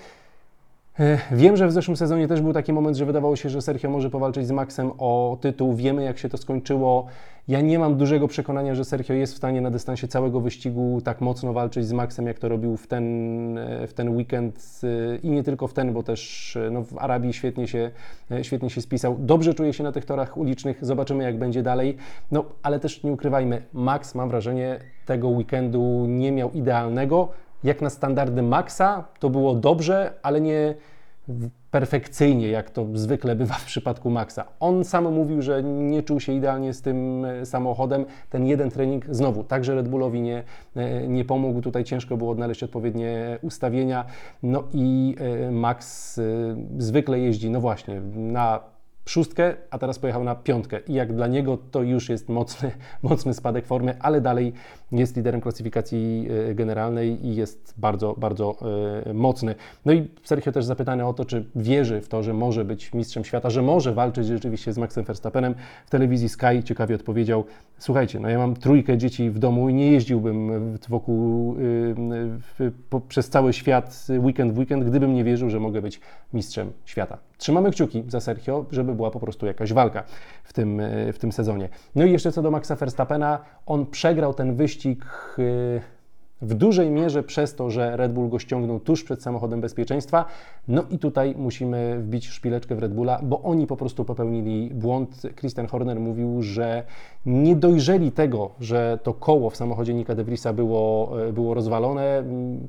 E, 1.00 1.18
wiem, 1.32 1.56
że 1.56 1.66
w 1.66 1.72
zeszłym 1.72 1.96
sezonie 1.96 2.28
też 2.28 2.40
był 2.40 2.52
taki 2.52 2.72
moment, 2.72 2.96
że 2.96 3.06
wydawało 3.06 3.36
się, 3.36 3.48
że 3.48 3.62
Sergio 3.62 3.90
może 3.90 4.10
powalczyć 4.10 4.46
z 4.46 4.50
Maxem 4.50 4.92
o 4.98 5.38
tytuł. 5.40 5.74
Wiemy, 5.74 6.04
jak 6.04 6.18
się 6.18 6.28
to 6.28 6.36
skończyło. 6.36 7.06
Ja 7.48 7.60
nie 7.60 7.78
mam 7.78 7.96
dużego 7.96 8.28
przekonania, 8.28 8.74
że 8.74 8.84
Sergio 8.84 9.14
jest 9.14 9.34
w 9.34 9.36
stanie 9.36 9.60
na 9.60 9.70
dystansie 9.70 10.08
całego 10.08 10.40
wyścigu 10.40 11.00
tak 11.04 11.20
mocno 11.20 11.52
walczyć 11.52 11.86
z 11.86 11.92
Maxem, 11.92 12.26
jak 12.26 12.38
to 12.38 12.48
robił 12.48 12.76
w 12.76 12.86
ten, 12.86 13.58
e, 13.58 13.86
w 13.86 13.94
ten 13.94 14.16
weekend 14.16 14.80
e, 14.84 15.16
i 15.16 15.30
nie 15.30 15.42
tylko 15.42 15.68
w 15.68 15.72
ten, 15.72 15.92
bo 15.92 16.02
też 16.02 16.58
no, 16.70 16.82
w 16.82 16.98
Arabii 16.98 17.32
świetnie 17.32 17.68
się, 17.68 17.90
świetnie 18.42 18.70
się 18.70 18.80
spisał. 18.80 19.16
Dobrze 19.18 19.54
czuje 19.54 19.72
się 19.72 19.84
na 19.84 19.92
tych 19.92 20.04
torach 20.04 20.36
ulicznych. 20.36 20.84
Zobaczymy, 20.84 21.24
jak 21.24 21.38
będzie 21.38 21.62
dalej. 21.62 21.96
No, 22.30 22.44
ale 22.62 22.80
też 22.80 23.02
nie 23.02 23.12
ukrywajmy, 23.12 23.62
Max, 23.72 24.14
mam 24.14 24.28
wrażenie, 24.28 24.78
tego 25.06 25.28
weekendu 25.28 26.06
nie 26.08 26.32
miał 26.32 26.50
idealnego 26.52 27.28
jak 27.64 27.82
na 27.82 27.90
standardy 27.90 28.42
Maxa 28.42 29.04
to 29.18 29.30
było 29.30 29.54
dobrze, 29.54 30.12
ale 30.22 30.40
nie 30.40 30.74
perfekcyjnie, 31.70 32.48
jak 32.48 32.70
to 32.70 32.86
zwykle 32.94 33.36
bywa 33.36 33.54
w 33.54 33.64
przypadku 33.64 34.10
Maxa. 34.10 34.44
On 34.60 34.84
sam 34.84 35.14
mówił, 35.14 35.42
że 35.42 35.62
nie 35.62 36.02
czuł 36.02 36.20
się 36.20 36.32
idealnie 36.32 36.74
z 36.74 36.82
tym 36.82 37.24
e, 37.24 37.46
samochodem. 37.46 38.04
Ten 38.30 38.46
jeden 38.46 38.70
trening 38.70 39.06
znowu 39.10 39.44
także 39.44 39.74
Red 39.74 39.88
Bullowi 39.88 40.20
nie, 40.20 40.42
e, 40.76 41.08
nie 41.08 41.24
pomógł. 41.24 41.60
Tutaj 41.60 41.84
ciężko 41.84 42.16
było 42.16 42.30
odnaleźć 42.30 42.62
odpowiednie 42.62 43.38
ustawienia. 43.42 44.04
No 44.42 44.64
i 44.72 45.16
e, 45.20 45.50
Max 45.50 46.20
zwykle 46.78 47.20
jeździ, 47.20 47.50
no 47.50 47.60
właśnie, 47.60 48.00
na 48.14 48.60
szóstkę, 49.08 49.54
a 49.70 49.78
teraz 49.78 49.98
pojechał 49.98 50.24
na 50.24 50.34
piątkę. 50.34 50.80
I 50.88 50.94
jak 50.94 51.12
dla 51.12 51.26
niego 51.26 51.58
to 51.70 51.82
już 51.82 52.08
jest 52.08 52.28
mocny, 52.28 52.70
mocny 53.02 53.34
spadek 53.34 53.66
formy, 53.66 53.96
ale 54.00 54.20
dalej 54.20 54.52
jest 54.92 55.16
liderem 55.16 55.40
klasyfikacji 55.40 56.28
e, 56.50 56.54
generalnej 56.54 57.26
i 57.26 57.36
jest 57.36 57.74
bardzo, 57.76 58.14
bardzo 58.18 58.56
e, 59.06 59.12
mocny. 59.14 59.54
No 59.84 59.92
i 59.92 60.08
Sergio 60.24 60.52
też 60.52 60.64
zapytany 60.64 61.06
o 61.06 61.12
to, 61.12 61.24
czy 61.24 61.44
wierzy 61.56 62.00
w 62.00 62.08
to, 62.08 62.22
że 62.22 62.34
może 62.34 62.64
być 62.64 62.94
mistrzem 62.94 63.24
świata, 63.24 63.50
że 63.50 63.62
może 63.62 63.94
walczyć 63.94 64.26
rzeczywiście 64.26 64.72
z 64.72 64.78
Maxem 64.78 65.04
Verstappenem. 65.04 65.54
W 65.86 65.90
telewizji 65.90 66.28
Sky 66.28 66.62
ciekawie 66.64 66.94
odpowiedział, 66.94 67.44
słuchajcie, 67.78 68.20
no 68.20 68.28
ja 68.28 68.38
mam 68.38 68.56
trójkę 68.56 68.98
dzieci 68.98 69.30
w 69.30 69.38
domu 69.38 69.68
i 69.68 69.74
nie 69.74 69.92
jeździłbym 69.92 70.50
wokół 70.88 71.56
y, 72.60 72.72
przez 73.08 73.30
cały 73.30 73.52
świat 73.52 74.06
weekend 74.18 74.52
w 74.52 74.58
weekend, 74.58 74.84
gdybym 74.84 75.14
nie 75.14 75.24
wierzył, 75.24 75.50
że 75.50 75.60
mogę 75.60 75.82
być 75.82 76.00
mistrzem 76.32 76.72
świata. 76.84 77.18
Trzymamy 77.38 77.70
kciuki 77.70 78.04
za 78.08 78.20
Sergio, 78.20 78.66
żeby 78.70 78.94
była 78.94 79.10
po 79.10 79.20
prostu 79.20 79.46
jakaś 79.46 79.72
walka 79.72 80.04
w 80.44 80.52
tym, 80.52 80.82
w 81.12 81.18
tym 81.18 81.32
sezonie. 81.32 81.68
No 81.94 82.04
i 82.04 82.12
jeszcze 82.12 82.32
co 82.32 82.42
do 82.42 82.50
Maxa 82.50 82.76
Verstappena, 82.76 83.38
on 83.66 83.86
przegrał 83.86 84.34
ten 84.34 84.54
wyścig 84.54 84.77
y, 84.84 84.98
w 86.42 86.54
dużej 86.54 86.90
mierze 86.90 87.22
przez 87.22 87.54
to, 87.54 87.70
że 87.70 87.96
Red 87.96 88.12
Bull 88.12 88.28
go 88.28 88.38
ściągnął 88.38 88.80
tuż 88.80 89.04
przed 89.04 89.22
samochodem 89.22 89.60
bezpieczeństwa. 89.60 90.24
No 90.68 90.84
i 90.90 90.98
tutaj 90.98 91.34
musimy 91.38 91.98
wbić 91.98 92.28
szpileczkę 92.28 92.74
w 92.74 92.78
Red 92.78 92.94
Bulla, 92.94 93.20
bo 93.22 93.42
oni 93.42 93.66
po 93.66 93.76
prostu 93.76 94.04
popełnili 94.04 94.70
błąd. 94.74 95.22
Christian 95.36 95.66
Horner 95.66 96.00
mówił, 96.00 96.42
że 96.42 96.82
nie 97.26 97.56
dojrzeli 97.56 98.12
tego, 98.12 98.50
że 98.60 98.98
to 99.02 99.14
koło 99.14 99.50
w 99.50 99.56
samochodzie 99.56 99.94
Nika 99.94 100.14
De 100.14 100.24
było, 100.54 101.12
e, 101.28 101.32
było 101.32 101.54
rozwalone. 101.54 102.22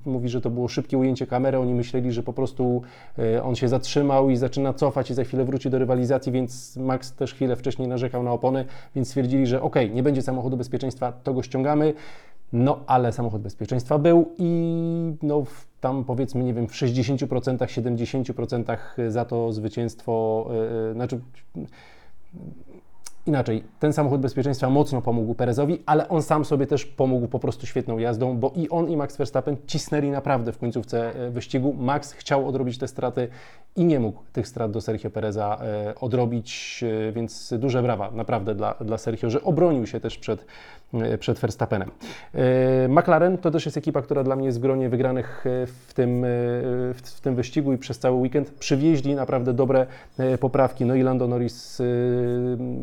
Mówi, 0.06 0.30
że 0.30 0.42
to 0.42 0.50
było 0.50 0.68
szybkie 0.68 0.98
ujęcie 0.98 1.28
kamery. 1.28 1.58
Oni 1.58 1.74
myśleli, 1.74 2.12
że 2.12 2.24
po 2.24 2.34
prostu 2.34 2.82
e, 3.20 3.44
on 3.44 3.56
się 3.56 3.68
zatrzymał 3.68 4.30
i 4.30 4.38
zaczyna 4.38 4.74
cofać 4.74 5.12
i 5.12 5.14
za 5.14 5.24
chwilę 5.24 5.46
wróci 5.46 5.70
do 5.70 5.80
rywalizacji, 5.80 6.32
więc 6.32 6.78
Max 6.78 7.14
też 7.14 7.34
chwilę 7.34 7.56
wcześniej 7.56 7.88
narzekał 7.88 8.24
na 8.24 8.32
opony, 8.32 8.66
więc 8.96 9.08
stwierdzili, 9.08 9.48
że 9.48 9.62
ok, 9.62 9.76
nie 9.94 10.04
będzie 10.04 10.22
samochodu 10.22 10.58
bezpieczeństwa, 10.58 11.12
to 11.12 11.34
go 11.34 11.44
ściągamy. 11.44 11.94
No, 12.54 12.80
ale 12.88 13.12
samochód 13.12 13.42
bezpieczeństwa 13.42 13.98
był 13.98 14.32
i 14.38 15.14
no, 15.22 15.44
tam 15.82 16.04
powiedzmy, 16.04 16.44
nie 16.44 16.54
wiem, 16.54 16.68
w 16.68 16.72
60%, 16.72 17.58
70% 17.58 18.78
za 19.10 19.26
to 19.26 19.52
zwycięstwo, 19.52 20.46
yy, 20.88 20.94
znaczy 20.94 21.20
inaczej, 23.26 23.64
ten 23.80 23.94
samochód 23.94 24.22
bezpieczeństwa 24.22 24.70
mocno 24.70 25.02
pomógł 25.02 25.36
Perezowi, 25.36 25.84
ale 25.86 26.10
on 26.10 26.24
sam 26.24 26.46
sobie 26.46 26.68
też 26.68 26.86
pomógł 26.86 27.28
po 27.28 27.40
prostu 27.40 27.66
świetną 27.66 27.98
jazdą, 27.98 28.38
bo 28.38 28.52
i 28.56 28.70
on 28.70 28.90
i 28.90 28.98
Max 28.98 29.18
Verstappen 29.18 29.58
cisnęli 29.68 30.10
naprawdę 30.10 30.52
w 30.52 30.58
końcówce 30.58 31.16
e, 31.16 31.30
wyścigu. 31.30 31.74
Max 31.74 32.12
chciał 32.12 32.48
odrobić 32.48 32.78
te 32.78 32.88
straty 32.88 33.28
i 33.76 33.86
nie 33.86 34.00
mógł 34.00 34.24
tych 34.34 34.48
strat 34.48 34.72
do 34.72 34.82
Sergio 34.82 35.10
Pereza 35.10 35.60
odrobić, 36.02 36.84
więc 37.14 37.54
duże 37.60 37.84
brawa 37.84 38.12
naprawdę 38.12 38.56
dla, 38.56 38.74
dla 38.74 38.98
Sergio, 38.98 39.30
że 39.30 39.44
obronił 39.44 39.88
się 39.88 40.00
też 40.00 40.18
przed, 40.18 40.46
przed 41.20 41.40
Verstappenem. 41.40 41.92
McLaren 42.90 43.38
to 43.38 43.52
też 43.52 43.66
jest 43.66 43.78
ekipa, 43.78 44.02
która 44.02 44.24
dla 44.24 44.36
mnie 44.36 44.46
jest 44.46 44.58
w 44.58 44.62
gronie 44.62 44.90
wygranych 44.90 45.46
w 45.66 45.94
tym, 45.94 46.26
w 47.04 47.20
tym 47.22 47.36
wyścigu 47.36 47.74
i 47.74 47.78
przez 47.78 48.00
cały 48.00 48.18
weekend 48.18 48.52
przywieźli 48.52 49.16
naprawdę 49.16 49.54
dobre 49.54 49.86
poprawki. 50.40 50.86
No 50.86 50.96
i 50.96 51.02
Lando 51.02 51.28
Norris 51.28 51.82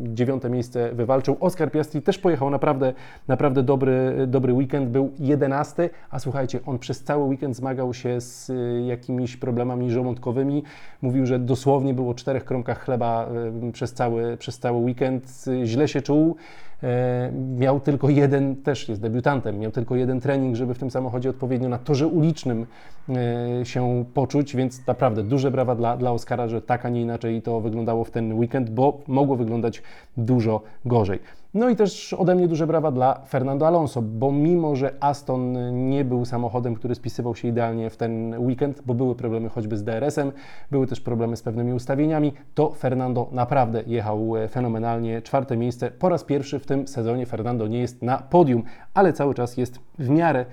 dziewiąte 0.03 0.49
miejsce 0.49 0.93
wywalczył. 0.93 1.37
Oscar 1.39 1.71
Piastri 1.71 2.01
też 2.01 2.17
pojechał 2.17 2.49
naprawdę, 2.49 2.93
naprawdę 3.27 3.63
dobry, 3.63 4.27
dobry 4.27 4.53
weekend, 4.53 4.89
był 4.89 5.11
jedenasty, 5.19 5.89
a 6.09 6.19
słuchajcie, 6.19 6.59
on 6.65 6.79
przez 6.79 7.03
cały 7.03 7.23
weekend 7.23 7.55
zmagał 7.55 7.93
się 7.93 8.21
z 8.21 8.51
jakimiś 8.87 9.37
problemami 9.37 9.91
żołądkowymi. 9.91 10.63
Mówił, 11.01 11.25
że 11.25 11.39
dosłownie 11.39 11.93
było 11.93 12.13
czterech 12.13 12.45
kromkach 12.45 12.85
chleba 12.85 13.29
przez 13.73 13.93
cały, 13.93 14.37
przez 14.37 14.59
cały 14.59 14.77
weekend. 14.77 15.45
Źle 15.63 15.87
się 15.87 16.01
czuł. 16.01 16.35
E, 16.83 17.31
miał 17.57 17.79
tylko 17.79 18.09
jeden, 18.09 18.55
też 18.55 18.89
jest 18.89 19.01
debiutantem, 19.01 19.59
miał 19.59 19.71
tylko 19.71 19.95
jeden 19.95 20.19
trening, 20.19 20.55
żeby 20.55 20.73
w 20.73 20.79
tym 20.79 20.91
samochodzie 20.91 21.29
odpowiednio 21.29 21.69
na 21.69 21.77
torze 21.77 22.07
ulicznym 22.07 22.65
e, 23.09 23.65
się 23.65 24.05
poczuć, 24.13 24.55
więc 24.55 24.87
naprawdę 24.87 25.23
duże 25.23 25.51
brawa 25.51 25.75
dla, 25.75 25.97
dla 25.97 26.11
Oscara, 26.11 26.47
że 26.47 26.61
tak, 26.61 26.85
a 26.85 26.89
nie 26.89 27.01
inaczej 27.01 27.41
to 27.41 27.61
wyglądało 27.61 28.03
w 28.03 28.11
ten 28.11 28.33
weekend, 28.33 28.69
bo 28.69 29.01
mogło 29.07 29.35
wyglądać 29.35 29.83
dużo 30.17 30.61
gorzej. 30.85 31.19
No 31.53 31.69
i 31.69 31.75
też 31.75 32.13
ode 32.13 32.35
mnie 32.35 32.47
duże 32.47 32.67
brawa 32.67 32.91
dla 32.91 33.21
Fernando 33.27 33.67
Alonso, 33.67 34.01
bo 34.01 34.31
mimo, 34.31 34.75
że 34.75 34.93
Aston 34.99 35.57
nie 35.89 36.05
był 36.05 36.25
samochodem, 36.25 36.75
który 36.75 36.95
spisywał 36.95 37.35
się 37.35 37.47
idealnie 37.47 37.89
w 37.89 37.97
ten 37.97 38.39
weekend, 38.39 38.81
bo 38.85 38.93
były 38.93 39.15
problemy 39.15 39.49
choćby 39.49 39.77
z 39.77 39.83
DRS-em, 39.83 40.31
były 40.71 40.87
też 40.87 41.01
problemy 41.01 41.37
z 41.37 41.43
pewnymi 41.43 41.73
ustawieniami, 41.73 42.33
to 42.55 42.69
Fernando 42.71 43.27
naprawdę 43.31 43.83
jechał 43.87 44.33
fenomenalnie. 44.49 45.21
Czwarte 45.21 45.57
miejsce 45.57 45.91
po 45.91 46.09
raz 46.09 46.23
pierwszy 46.23 46.59
w 46.59 46.65
tym 46.65 46.87
sezonie 46.87 47.25
Fernando 47.25 47.67
nie 47.67 47.79
jest 47.79 48.01
na 48.01 48.17
podium, 48.17 48.63
ale 48.93 49.13
cały 49.13 49.33
czas 49.33 49.57
jest 49.57 49.79
w 49.99 50.09
miarę 50.09 50.45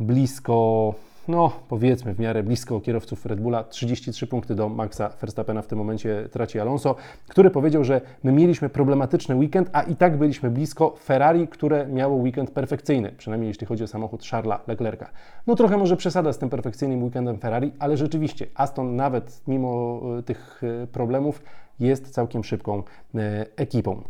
blisko 0.00 0.94
no 1.28 1.52
powiedzmy 1.68 2.14
w 2.14 2.18
miarę 2.18 2.42
blisko 2.42 2.80
kierowców 2.80 3.26
Red 3.26 3.40
Bulla, 3.40 3.64
33 3.64 4.26
punkty 4.26 4.54
do 4.54 4.68
Maxa 4.68 5.08
Verstappena 5.20 5.62
w 5.62 5.66
tym 5.66 5.78
momencie 5.78 6.28
traci 6.32 6.60
Alonso, 6.60 6.96
który 7.28 7.50
powiedział, 7.50 7.84
że 7.84 8.00
my 8.22 8.32
mieliśmy 8.32 8.68
problematyczny 8.68 9.36
weekend, 9.36 9.70
a 9.72 9.82
i 9.82 9.96
tak 9.96 10.16
byliśmy 10.16 10.50
blisko 10.50 10.94
Ferrari, 11.04 11.48
które 11.48 11.86
miało 11.86 12.16
weekend 12.16 12.50
perfekcyjny, 12.50 13.12
przynajmniej 13.18 13.48
jeśli 13.48 13.66
chodzi 13.66 13.84
o 13.84 13.86
samochód 13.86 14.24
Charlesa 14.24 14.62
Leclerca. 14.66 15.08
No 15.46 15.54
trochę 15.54 15.76
może 15.76 15.96
przesada 15.96 16.32
z 16.32 16.38
tym 16.38 16.50
perfekcyjnym 16.50 17.02
weekendem 17.02 17.38
Ferrari, 17.38 17.72
ale 17.78 17.96
rzeczywiście 17.96 18.46
Aston 18.54 18.96
nawet 18.96 19.42
mimo 19.48 20.00
e, 20.18 20.22
tych 20.22 20.62
e, 20.82 20.86
problemów 20.86 21.42
jest 21.80 22.10
całkiem 22.10 22.44
szybką 22.44 22.82
e, 23.14 23.46
ekipą. 23.56 24.02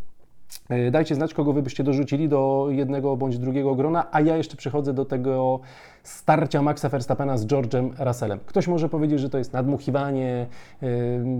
E, 0.69 0.91
dajcie 0.91 1.15
znać, 1.15 1.33
kogo 1.33 1.53
wy 1.53 1.63
byście 1.63 1.83
dorzucili 1.83 2.29
do 2.29 2.67
jednego 2.69 3.17
bądź 3.17 3.37
drugiego 3.37 3.75
grona, 3.75 4.07
a 4.11 4.21
ja 4.21 4.37
jeszcze 4.37 4.57
przechodzę 4.57 4.93
do 4.93 5.05
tego 5.05 5.59
starcia 6.03 6.61
Maxa 6.61 6.89
Verstappena 6.89 7.37
z 7.37 7.45
George'em 7.45 7.89
Russellem. 7.99 8.39
Ktoś 8.45 8.67
może 8.67 8.89
powiedzieć, 8.89 9.19
że 9.19 9.29
to 9.29 9.37
jest 9.37 9.53
nadmuchiwanie 9.53 10.47
yy, 10.81 10.89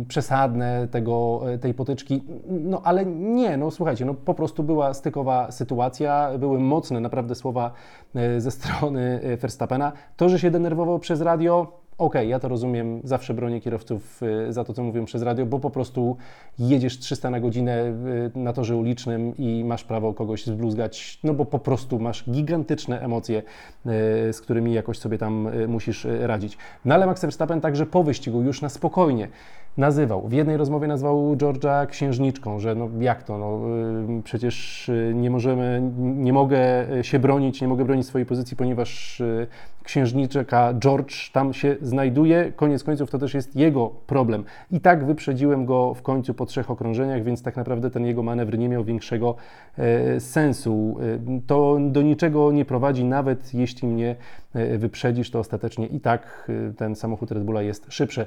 przesadne 0.08 0.88
tego, 0.92 1.42
e, 1.54 1.58
tej 1.58 1.74
potyczki, 1.74 2.24
no 2.50 2.82
ale 2.84 3.06
nie, 3.06 3.58
no 3.58 3.72
słuchajcie, 3.72 4.06
no 4.06 4.14
po 4.14 4.34
prostu 4.34 4.64
była 4.64 4.94
stykowa 4.94 5.52
sytuacja, 5.52 6.38
były 6.40 6.60
mocne 6.60 7.00
naprawdę 7.00 7.36
słowa 7.36 7.72
yy, 8.16 8.42
ze 8.42 8.52
strony 8.52 9.20
Verstappena. 9.38 9.92
To, 10.18 10.30
że 10.30 10.40
się 10.40 10.52
denerwował 10.52 11.00
przez 11.00 11.22
radio, 11.22 11.83
okej, 12.04 12.30
ja 12.30 12.40
to 12.40 12.48
rozumiem, 12.48 13.02
zawsze 13.04 13.34
bronię 13.34 13.62
kierowców 13.62 14.22
y, 14.50 14.54
za 14.54 14.64
to, 14.64 14.74
co 14.74 14.84
mówią 14.84 15.06
przez 15.06 15.22
radio, 15.22 15.46
bo 15.46 15.60
po 15.60 15.70
prostu 15.70 16.18
jedziesz 16.60 17.00
300 17.00 17.30
na 17.30 17.40
godzinę 17.40 17.94
y, 18.36 18.40
na 18.40 18.54
torze 18.54 18.76
ulicznym 18.76 19.38
i 19.38 19.64
masz 19.66 19.84
prawo 19.84 20.14
kogoś 20.14 20.46
zbluzgać, 20.46 21.20
no 21.24 21.34
bo 21.34 21.46
po 21.46 21.60
prostu 21.60 22.00
masz 22.00 22.30
gigantyczne 22.30 23.02
emocje, 23.02 23.40
y, 23.40 23.44
z 24.34 24.42
którymi 24.42 24.74
jakoś 24.74 24.98
sobie 24.98 25.18
tam 25.18 25.50
musisz 25.68 26.08
radzić. 26.20 26.58
No 26.86 26.96
ale 26.96 27.06
Max 27.06 27.22
Verstappen 27.22 27.62
także 27.62 27.86
po 27.86 28.04
wyścigu 28.04 28.42
już 28.42 28.62
na 28.62 28.70
spokojnie 28.70 29.28
nazywał. 29.78 30.28
W 30.28 30.34
jednej 30.34 30.58
rozmowie 30.58 30.88
nazwał 30.88 31.36
Georgia 31.36 31.86
księżniczką, 31.86 32.60
że 32.60 32.76
no 32.76 32.90
jak 33.00 33.24
to, 33.24 33.38
no 33.38 33.62
przecież 34.24 34.92
nie 35.14 35.30
możemy, 35.30 35.92
nie 35.98 36.34
mogę 36.34 36.88
się 37.02 37.20
bronić, 37.20 37.62
nie 37.62 37.68
mogę 37.68 37.86
bronić 37.86 38.08
swojej 38.08 38.26
pozycji, 38.26 38.58
ponieważ 38.58 39.22
księżniczka 39.84 40.74
George 40.74 41.32
tam 41.32 41.54
się 41.54 41.76
znajduje. 41.94 42.52
Koniec 42.56 42.84
końców 42.84 43.12
to 43.12 43.20
też 43.20 43.34
jest 43.34 43.56
jego 43.56 43.90
problem. 43.90 44.44
I 44.72 44.80
tak 44.80 45.06
wyprzedziłem 45.06 45.66
go 45.66 45.94
w 45.94 46.02
końcu 46.02 46.34
po 46.34 46.46
trzech 46.46 46.72
okrążeniach, 46.72 47.24
więc 47.24 47.44
tak 47.44 47.56
naprawdę 47.56 47.90
ten 47.90 48.06
jego 48.06 48.24
manewr 48.24 48.58
nie 48.58 48.70
miał 48.70 48.84
większego 48.84 49.36
e, 49.78 50.20
sensu. 50.20 50.98
E, 51.02 51.42
to 51.48 51.78
do 51.92 52.02
niczego 52.02 52.52
nie 52.52 52.66
prowadzi, 52.66 53.04
nawet 53.04 53.54
jeśli 53.54 53.88
mnie 53.88 54.16
e, 54.54 54.78
wyprzedzisz, 54.78 55.32
to 55.32 55.40
ostatecznie 55.40 55.88
i 55.88 56.00
tak 56.00 56.52
ten 56.78 56.96
samochód 56.96 57.32
Red 57.32 57.44
Bulla 57.44 57.62
jest 57.62 57.86
szybszy. 57.90 58.26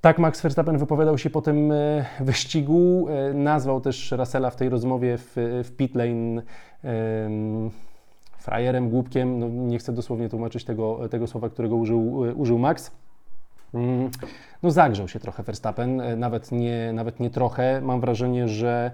Tak 0.00 0.18
Max 0.18 0.40
Verstappen 0.40 0.78
wypowiadał 0.78 1.18
się 1.18 1.30
po 1.30 1.42
tym 1.42 1.72
wyścigu, 2.20 3.06
nazwał 3.34 3.80
też 3.80 4.12
Russella 4.12 4.50
w 4.50 4.56
tej 4.56 4.68
rozmowie 4.68 5.18
w, 5.18 5.32
w 5.64 5.76
pit 5.76 5.94
lane 5.94 6.42
frajerem, 8.42 8.90
głupkiem, 8.90 9.38
no 9.38 9.48
nie 9.48 9.78
chcę 9.78 9.92
dosłownie 9.92 10.28
tłumaczyć 10.28 10.64
tego, 10.64 11.08
tego 11.08 11.26
słowa, 11.26 11.48
którego 11.48 11.76
użył, 11.76 12.14
użył 12.36 12.58
Max. 12.58 12.90
Mm, 13.74 14.10
no 14.62 14.70
zagrzał 14.70 15.08
się 15.08 15.20
trochę 15.20 15.42
Verstappen, 15.42 16.00
e, 16.00 16.16
nawet 16.16 16.52
nie, 16.52 16.92
nawet 16.92 17.20
nie 17.20 17.30
trochę. 17.30 17.80
Mam 17.80 18.00
wrażenie, 18.00 18.48
że 18.48 18.90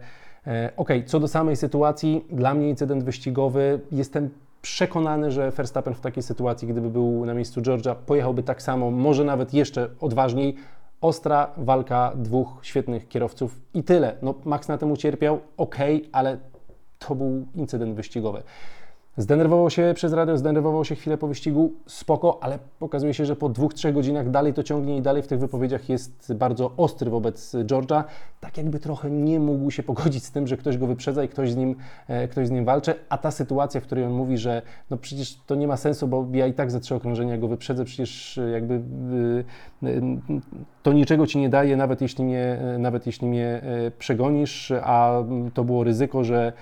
e, 0.47 0.73
ok, 0.77 0.89
co 1.07 1.21
do 1.21 1.29
samej 1.29 1.57
sytuacji, 1.57 2.25
dla 2.31 2.55
mnie 2.55 2.69
incydent 2.69 3.05
wyścigowy, 3.05 3.81
jestem 3.93 4.31
przekonany, 4.63 5.31
że 5.31 5.51
Verstappen 5.51 5.95
w 5.95 6.01
takiej 6.01 6.23
sytuacji, 6.23 6.69
gdyby 6.69 6.91
był 6.91 7.27
na 7.27 7.35
miejscu 7.35 7.61
George'a, 7.61 7.95
pojechałby 7.95 8.43
tak 8.43 8.63
samo, 8.63 8.91
może 8.91 9.25
nawet 9.25 9.55
jeszcze 9.55 9.89
odważniej. 10.01 10.57
Ostra 11.01 11.51
walka 11.57 12.13
dwóch 12.17 12.59
świetnych 12.63 13.09
kierowców 13.09 13.61
i 13.75 13.83
tyle. 13.85 14.17
No, 14.23 14.35
Max 14.45 14.69
na 14.69 14.79
tym 14.79 14.93
ucierpiał, 14.93 15.41
ok, 15.57 15.77
ale 16.13 16.39
to 16.99 17.15
był 17.15 17.47
incydent 17.55 17.95
wyścigowy. 17.95 18.43
Zdenerwował 19.19 19.71
się 19.71 19.93
przez 19.95 20.13
radio, 20.13 20.37
zdenerwował 20.37 20.85
się 20.85 20.95
chwilę 20.95 21.19
po 21.19 21.29
wyścigu, 21.29 21.73
spoko, 21.87 22.39
ale 22.43 22.59
okazuje 22.81 23.15
się, 23.15 23.27
że 23.27 23.37
po 23.37 23.49
dwóch, 23.49 23.75
trzech 23.75 23.95
godzinach 23.95 24.31
dalej 24.31 24.55
to 24.55 24.63
ciągnie 24.63 24.97
i 24.97 25.03
dalej 25.03 25.23
w 25.23 25.27
tych 25.27 25.39
wypowiedziach 25.39 25.89
jest 25.89 26.35
bardzo 26.35 26.73
ostry 26.77 27.11
wobec 27.11 27.55
George'a, 27.55 28.05
tak 28.41 28.57
jakby 28.57 28.79
trochę 28.79 29.11
nie 29.11 29.41
mógł 29.41 29.71
się 29.71 29.83
pogodzić 29.83 30.25
z 30.25 30.33
tym, 30.33 30.47
że 30.47 30.57
ktoś 30.57 30.79
go 30.79 30.87
wyprzedza 30.87 31.25
i 31.25 31.29
ktoś 31.29 31.53
z 31.53 31.57
nim, 31.57 31.77
e, 32.09 32.29
ktoś 32.29 32.47
z 32.47 32.51
nim 32.51 32.65
walczy, 32.65 32.95
a 33.09 33.19
ta 33.19 33.31
sytuacja, 33.31 33.81
w 33.81 33.85
której 33.85 34.05
on 34.05 34.13
mówi, 34.13 34.39
że 34.39 34.63
no 34.91 34.97
przecież 34.97 35.37
to 35.47 35.55
nie 35.55 35.69
ma 35.69 35.77
sensu, 35.77 36.09
bo 36.09 36.27
ja 36.33 36.47
i 36.47 36.53
tak 36.53 36.71
za 36.71 36.81
trzy 36.81 36.95
okrążenia 36.95 37.39
go 37.39 37.49
wyprzedzę, 37.49 37.85
przecież 37.85 38.41
jakby 38.53 38.75
e, 39.83 39.89
to 40.83 40.93
niczego 40.93 41.27
Ci 41.27 41.39
nie 41.39 41.49
daje, 41.49 41.77
nawet 41.77 42.01
jeśli 42.01 42.25
mnie, 42.25 42.59
nawet 42.79 43.07
jeśli 43.07 43.29
mnie 43.29 43.47
e, 43.47 43.91
przegonisz, 43.91 44.73
a 44.83 45.23
to 45.55 45.65
było 45.65 45.85
ryzyko, 45.85 46.25
że 46.25 46.53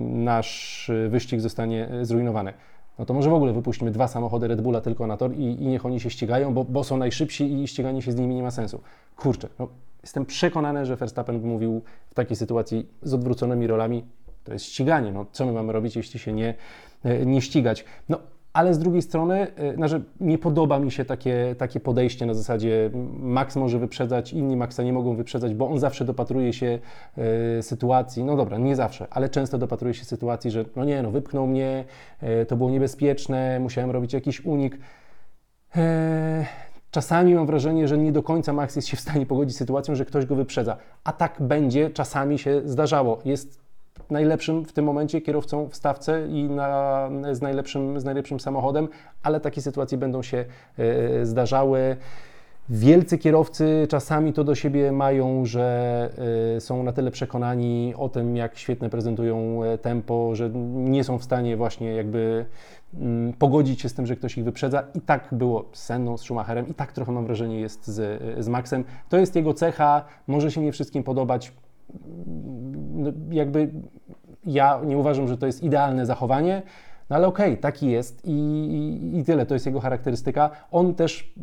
nasz 0.00 0.90
wyścig 1.08 1.25
wyścig 1.26 1.40
zostanie 1.40 1.88
e, 1.88 2.04
zrujnowany. 2.04 2.52
No 2.98 3.06
to 3.06 3.14
może 3.14 3.30
w 3.30 3.34
ogóle 3.34 3.52
wypuśćmy 3.52 3.90
dwa 3.90 4.08
samochody 4.08 4.48
Red 4.48 4.60
Bulla 4.60 4.80
tylko 4.80 5.06
na 5.06 5.16
tor 5.16 5.34
i, 5.34 5.42
i 5.42 5.66
niech 5.66 5.86
oni 5.86 6.00
się 6.00 6.10
ścigają, 6.10 6.54
bo, 6.54 6.64
bo, 6.64 6.84
są 6.84 6.96
najszybsi 6.96 7.62
i 7.62 7.68
ściganie 7.68 8.02
się 8.02 8.12
z 8.12 8.16
nimi 8.16 8.34
nie 8.34 8.42
ma 8.42 8.50
sensu. 8.50 8.80
Kurczę, 9.16 9.48
no, 9.58 9.68
jestem 10.02 10.26
przekonany, 10.26 10.86
że 10.86 10.96
Verstappen 10.96 11.42
mówił 11.42 11.82
w 12.10 12.14
takiej 12.14 12.36
sytuacji 12.36 12.88
z 13.02 13.14
odwróconymi 13.14 13.66
rolami, 13.66 14.04
to 14.44 14.52
jest 14.52 14.64
ściganie, 14.64 15.12
no 15.12 15.26
co 15.32 15.46
my 15.46 15.52
mamy 15.52 15.72
robić, 15.72 15.96
jeśli 15.96 16.20
się 16.20 16.32
nie, 16.32 16.54
e, 17.04 17.26
nie 17.26 17.42
ścigać. 17.42 17.84
No 18.08 18.18
ale 18.56 18.74
z 18.74 18.78
drugiej 18.78 19.02
strony 19.02 19.46
znaczy, 19.76 20.02
nie 20.20 20.38
podoba 20.38 20.78
mi 20.78 20.92
się 20.92 21.04
takie, 21.04 21.54
takie 21.58 21.80
podejście 21.80 22.26
na 22.26 22.34
zasadzie 22.34 22.90
Max 23.18 23.56
może 23.56 23.78
wyprzedzać, 23.78 24.32
inni 24.32 24.56
Maxa 24.56 24.82
nie 24.82 24.92
mogą 24.92 25.16
wyprzedzać, 25.16 25.54
bo 25.54 25.68
on 25.68 25.78
zawsze 25.78 26.04
dopatruje 26.04 26.52
się 26.52 26.78
y, 27.58 27.62
sytuacji, 27.62 28.24
no 28.24 28.36
dobra, 28.36 28.58
nie 28.58 28.76
zawsze, 28.76 29.06
ale 29.10 29.28
często 29.28 29.58
dopatruje 29.58 29.94
się 29.94 30.04
sytuacji, 30.04 30.50
że 30.50 30.64
no 30.76 30.84
nie, 30.84 31.02
no 31.02 31.10
wypchnął 31.10 31.46
mnie, 31.46 31.84
y, 32.42 32.46
to 32.46 32.56
było 32.56 32.70
niebezpieczne, 32.70 33.60
musiałem 33.60 33.90
robić 33.90 34.12
jakiś 34.12 34.44
unik. 34.44 34.74
Y, 34.74 35.80
czasami 36.90 37.34
mam 37.34 37.46
wrażenie, 37.46 37.88
że 37.88 37.98
nie 37.98 38.12
do 38.12 38.22
końca 38.22 38.52
Max 38.52 38.76
jest 38.76 38.88
się 38.88 38.96
w 38.96 39.00
stanie 39.00 39.26
pogodzić 39.26 39.54
z 39.54 39.58
sytuacją, 39.58 39.94
że 39.94 40.04
ktoś 40.04 40.26
go 40.26 40.34
wyprzedza, 40.34 40.76
a 41.04 41.12
tak 41.12 41.36
będzie, 41.40 41.90
czasami 41.90 42.38
się 42.38 42.62
zdarzało. 42.64 43.18
Jest 43.24 43.65
najlepszym 44.10 44.64
w 44.64 44.72
tym 44.72 44.84
momencie 44.84 45.20
kierowcą 45.20 45.68
w 45.68 45.76
stawce 45.76 46.28
i 46.28 46.44
na, 46.44 47.08
z, 47.32 47.42
najlepszym, 47.42 48.00
z 48.00 48.04
najlepszym 48.04 48.40
samochodem, 48.40 48.88
ale 49.22 49.40
takie 49.40 49.62
sytuacje 49.62 49.98
będą 49.98 50.22
się 50.22 50.44
e, 50.78 51.26
zdarzały. 51.26 51.96
Wielcy 52.68 53.18
kierowcy 53.18 53.86
czasami 53.90 54.32
to 54.32 54.44
do 54.44 54.54
siebie 54.54 54.92
mają, 54.92 55.44
że 55.44 56.10
y, 56.56 56.60
są 56.60 56.82
na 56.82 56.92
tyle 56.92 57.10
przekonani 57.10 57.94
o 57.96 58.08
tym, 58.08 58.36
jak 58.36 58.58
świetne 58.58 58.90
prezentują 58.90 59.64
e, 59.64 59.78
tempo, 59.78 60.34
że 60.34 60.50
nie 60.74 61.04
są 61.04 61.18
w 61.18 61.24
stanie 61.24 61.56
właśnie 61.56 61.94
jakby 61.94 62.46
y, 62.94 62.98
pogodzić 63.38 63.80
się 63.80 63.88
z 63.88 63.94
tym, 63.94 64.06
że 64.06 64.16
ktoś 64.16 64.38
ich 64.38 64.44
wyprzedza. 64.44 64.84
I 64.94 65.00
tak 65.00 65.28
było 65.32 65.64
z 65.72 65.82
Senną, 65.82 66.16
z 66.16 66.20
Schumacherem 66.20 66.68
i 66.68 66.74
tak 66.74 66.92
trochę 66.92 67.12
mam 67.12 67.26
wrażenie 67.26 67.60
jest 67.60 67.86
z, 67.86 68.22
z 68.44 68.48
Maxem. 68.48 68.84
To 69.08 69.16
jest 69.16 69.36
jego 69.36 69.54
cecha, 69.54 70.04
może 70.26 70.50
się 70.50 70.60
nie 70.60 70.72
wszystkim 70.72 71.02
podobać, 71.02 71.52
no, 72.94 73.12
jakby 73.30 73.70
ja 74.46 74.80
nie 74.84 74.98
uważam, 74.98 75.28
że 75.28 75.38
to 75.38 75.46
jest 75.46 75.62
idealne 75.62 76.06
zachowanie, 76.06 76.62
no 77.10 77.16
ale 77.16 77.26
okej, 77.26 77.50
okay, 77.50 77.56
taki 77.56 77.90
jest 77.90 78.24
i, 78.24 78.30
i, 78.30 79.18
i, 79.18 79.24
tyle, 79.24 79.46
to 79.46 79.54
jest 79.54 79.66
jego 79.66 79.80
charakterystyka. 79.80 80.50
On 80.70 80.94
też 80.94 81.34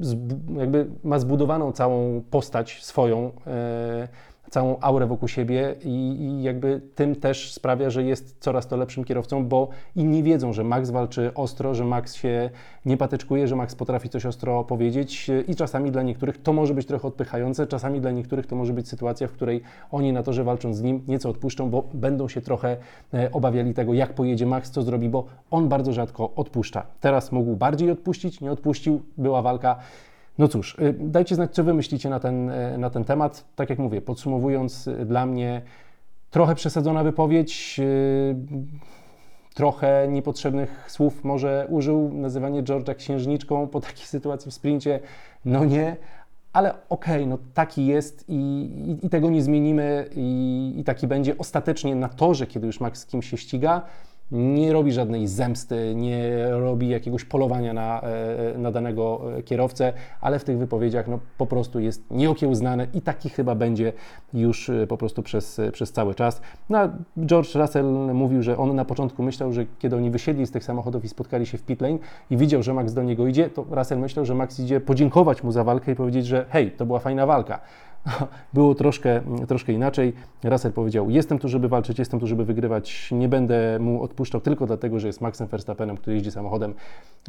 jakby 0.57 0.87
ma 1.03 1.19
zbudowaną 1.19 1.71
całą 1.71 2.21
postać 2.29 2.83
swoją. 2.83 3.23
Yy, 3.23 4.07
całą 4.53 4.79
aurę 4.81 5.07
wokół 5.07 5.27
siebie 5.27 5.75
i, 5.83 5.89
i, 5.89 6.43
jakby 6.43 6.81
tym 6.95 7.15
też 7.15 7.53
sprawia, 7.53 7.89
że 7.89 8.03
jest 8.03 8.35
coraz 8.39 8.67
to 8.67 8.77
lepszym 8.77 9.03
kierowcą, 9.03 9.45
bo 9.45 9.69
inni 9.95 10.23
wiedzą, 10.23 10.53
że 10.53 10.63
Max 10.63 10.89
walczy 10.89 11.31
ostro, 11.35 11.75
że 11.75 11.85
Max 11.85 12.15
się 12.15 12.49
nie 12.85 12.97
patyczkuje, 12.97 13.47
że 13.47 13.55
Max 13.55 13.75
potrafi 13.75 14.09
coś 14.09 14.25
ostro 14.25 14.63
powiedzieć 14.63 15.31
i 15.47 15.55
czasami 15.55 15.91
dla 15.91 16.03
niektórych 16.03 16.41
to 16.41 16.53
może 16.53 16.73
być 16.73 16.87
trochę 16.87 17.07
odpychające, 17.07 17.67
czasami 17.67 18.01
dla 18.01 18.11
niektórych 18.11 18.47
to 18.47 18.55
może 18.55 18.73
być 18.73 18.89
sytuacja, 18.89 19.27
w 19.27 19.31
której 19.31 19.61
oni 19.91 20.13
na 20.13 20.23
to, 20.23 20.33
że 20.33 20.43
walczą 20.43 20.73
z 20.73 20.81
nim, 20.81 21.03
nieco 21.07 21.29
odpuszczą, 21.29 21.69
bo 21.69 21.83
będą 21.93 22.27
się 22.27 22.41
trochę 22.41 22.77
e, 23.13 23.31
obawiali 23.31 23.73
tego, 23.73 23.93
jak 23.93 24.13
pojedzie 24.13 24.45
Max, 24.45 24.71
co 24.71 24.81
zrobi, 24.81 25.09
bo 25.09 25.25
on 25.51 25.69
bardzo 25.69 25.93
rzadko 25.93 26.31
odpuszcza. 26.35 26.85
Teraz 27.01 27.31
mógł 27.31 27.55
bardziej 27.55 27.91
odpuścić, 27.91 28.41
nie 28.41 28.51
odpuścił, 28.51 29.01
była 29.17 29.41
walka. 29.41 29.79
No 30.37 30.47
cóż, 30.47 30.75
y, 30.79 30.95
dajcie 30.99 31.35
znać, 31.35 31.51
co 31.51 31.63
Wy 31.63 31.73
myślicie 31.73 32.09
na 32.09 32.19
ten, 32.19 32.49
y, 32.49 32.77
na 32.77 32.89
ten 32.89 33.03
temat. 33.03 33.45
Tak 33.55 33.69
jak 33.69 33.79
mówię, 33.79 34.01
podsumowując, 34.01 34.87
y, 34.87 35.05
dla 35.05 35.25
mnie 35.25 35.61
trochę 36.31 36.55
przesadzona 36.55 37.03
wypowiedź, 37.03 37.81
trochę 39.53 40.07
niepotrzebnych 40.09 40.85
słów 40.91 41.23
może 41.23 41.67
użył. 41.69 42.11
Nazywanie 42.13 42.63
George'a 42.63 42.95
księżniczką 42.95 43.67
po 43.67 43.81
takiej 43.81 44.05
sytuacji 44.05 44.51
w 44.51 44.53
sprincie, 44.53 44.99
no 45.45 45.65
nie, 45.65 45.97
ale 46.53 46.69
okej, 46.89 47.15
okay, 47.15 47.27
no 47.27 47.37
taki 47.53 47.85
jest 47.85 48.25
i, 48.27 48.33
i, 48.33 49.05
i 49.05 49.09
tego 49.09 49.29
nie 49.29 49.43
zmienimy 49.43 50.09
i, 50.15 50.73
i, 50.77 50.83
taki 50.83 51.07
będzie 51.07 51.37
ostatecznie 51.37 51.95
na 51.95 52.09
torze, 52.09 52.47
kiedy 52.47 52.67
już 52.67 52.79
Max 52.79 52.99
z 52.99 53.05
kimś 53.05 53.29
się 53.29 53.37
ściga 53.37 53.81
nie 54.33 54.73
robi 54.73 54.91
żadnej 54.91 55.27
zemsty, 55.27 55.93
nie 55.95 56.47
robi 56.49 56.89
jakiegoś 56.89 57.25
polowania 57.25 57.73
na, 57.73 58.01
e, 58.01 58.57
na 58.57 58.71
danego 58.71 59.21
e, 59.37 59.43
kierowcę, 59.43 59.93
ale 60.21 60.39
w 60.39 60.43
tych 60.43 60.57
wypowiedziach 60.57 61.07
no, 61.07 61.19
po 61.37 61.45
prostu 61.45 61.79
jest 61.79 62.11
nieokiełznany 62.11 62.87
i 62.93 63.01
taki 63.01 63.29
chyba 63.29 63.55
będzie 63.55 63.93
już 64.33 64.69
e, 64.69 64.87
po 64.87 64.97
prostu 64.97 65.23
przez, 65.23 65.61
przez 65.71 65.91
cały 65.91 66.15
czas. 66.15 66.41
No, 66.69 66.79
George 67.25 67.55
Russell 67.55 67.85
mówił, 68.13 68.43
że 68.43 68.57
on 68.57 68.75
na 68.75 68.85
początku 68.85 69.23
myślał, 69.23 69.53
że 69.53 69.65
kiedy 69.79 69.95
oni 69.95 70.11
wysiedli 70.11 70.45
z 70.45 70.51
tych 70.51 70.63
samochodów 70.63 71.05
i 71.05 71.09
spotkali 71.09 71.45
się 71.45 71.57
w 71.57 71.63
pit 71.63 71.81
lane 71.81 71.97
i 72.29 72.37
widział, 72.37 72.63
że 72.63 72.73
Max 72.73 72.93
do 72.93 73.03
niego 73.03 73.27
idzie, 73.27 73.49
to 73.49 73.65
Russell 73.71 73.99
myślał, 73.99 74.25
że 74.25 74.35
Max 74.35 74.59
idzie 74.59 74.81
podziękować 74.81 75.43
mu 75.43 75.51
za 75.51 75.63
walkę 75.63 75.91
i 75.91 75.95
powiedzieć, 75.95 76.25
że 76.25 76.45
hej, 76.49 76.71
to 76.71 76.85
była 76.85 76.99
fajna 76.99 77.25
walka. 77.25 77.59
było 78.53 78.75
troszkę, 78.75 79.21
troszkę 79.47 79.73
inaczej. 79.73 80.13
Russell 80.43 80.71
powiedział: 80.71 81.09
Jestem 81.09 81.39
tu, 81.39 81.49
żeby 81.49 81.67
walczyć, 81.67 81.99
jestem 81.99 82.19
tu, 82.19 82.27
żeby 82.27 82.45
wygrywać. 82.45 83.11
Nie 83.11 83.29
będę 83.29 83.79
mu 83.79 84.03
odpuszczał 84.03 84.41
tylko 84.41 84.65
dlatego, 84.65 84.99
że 84.99 85.07
jest 85.07 85.21
Maxem 85.21 85.47
Verstappenem, 85.47 85.97
który 85.97 86.15
jeździ 86.15 86.31
samochodem 86.31 86.73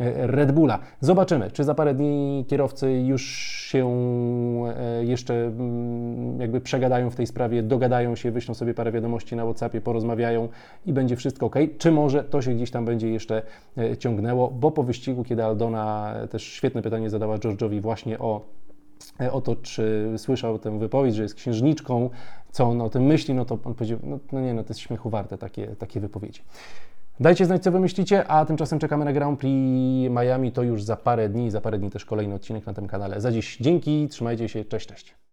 e, 0.00 0.26
Red 0.26 0.52
Bulla. 0.52 0.78
Zobaczymy, 1.00 1.50
czy 1.50 1.64
za 1.64 1.74
parę 1.74 1.94
dni 1.94 2.44
kierowcy 2.48 2.92
już 2.92 3.22
się 3.70 3.86
e, 4.76 5.04
jeszcze 5.04 5.34
mm, 5.34 6.40
jakby 6.40 6.60
przegadają 6.60 7.10
w 7.10 7.16
tej 7.16 7.26
sprawie, 7.26 7.62
dogadają 7.62 8.16
się, 8.16 8.30
wyślą 8.30 8.54
sobie 8.54 8.74
parę 8.74 8.92
wiadomości 8.92 9.36
na 9.36 9.44
WhatsAppie, 9.44 9.80
porozmawiają 9.80 10.48
i 10.86 10.92
będzie 10.92 11.16
wszystko 11.16 11.46
ok. 11.46 11.56
Czy 11.78 11.92
może 11.92 12.24
to 12.24 12.42
się 12.42 12.54
gdzieś 12.54 12.70
tam 12.70 12.84
będzie 12.84 13.10
jeszcze 13.10 13.42
e, 13.78 13.96
ciągnęło, 13.96 14.50
bo 14.50 14.70
po 14.70 14.82
wyścigu, 14.82 15.24
kiedy 15.24 15.44
Aldona 15.44 16.14
też 16.30 16.42
świetne 16.42 16.82
pytanie 16.82 17.10
zadała 17.10 17.36
George'owi 17.38 17.80
właśnie 17.80 18.18
o 18.18 18.40
o 19.32 19.40
to, 19.40 19.56
czy 19.56 20.12
słyszał 20.16 20.58
tę 20.58 20.78
wypowiedź, 20.78 21.14
że 21.14 21.22
jest 21.22 21.34
księżniczką, 21.34 22.10
co 22.50 22.64
on 22.64 22.80
o 22.80 22.90
tym 22.90 23.02
myśli, 23.02 23.34
no 23.34 23.44
to 23.44 23.58
on 23.64 23.74
powiedział, 23.74 23.98
no, 24.02 24.18
no 24.32 24.40
nie, 24.40 24.54
no 24.54 24.62
to 24.62 24.68
jest 24.68 24.80
śmiechu 24.80 25.10
warte 25.10 25.38
takie, 25.38 25.66
takie 25.66 26.00
wypowiedzi. 26.00 26.42
Dajcie 27.20 27.46
znać, 27.46 27.62
co 27.62 27.72
wy 27.72 27.80
myślicie, 27.80 28.26
a 28.28 28.44
tymczasem 28.44 28.78
czekamy 28.78 29.04
na 29.04 29.12
Grand 29.12 29.40
Prix 29.40 30.10
Miami, 30.10 30.52
to 30.52 30.62
już 30.62 30.82
za 30.82 30.96
parę 30.96 31.28
dni, 31.28 31.50
za 31.50 31.60
parę 31.60 31.78
dni 31.78 31.90
też 31.90 32.04
kolejny 32.04 32.34
odcinek 32.34 32.66
na 32.66 32.74
tym 32.74 32.86
kanale. 32.86 33.20
Za 33.20 33.32
dziś 33.32 33.56
dzięki, 33.56 34.08
trzymajcie 34.08 34.48
się, 34.48 34.64
cześć, 34.64 34.86
cześć. 34.86 35.23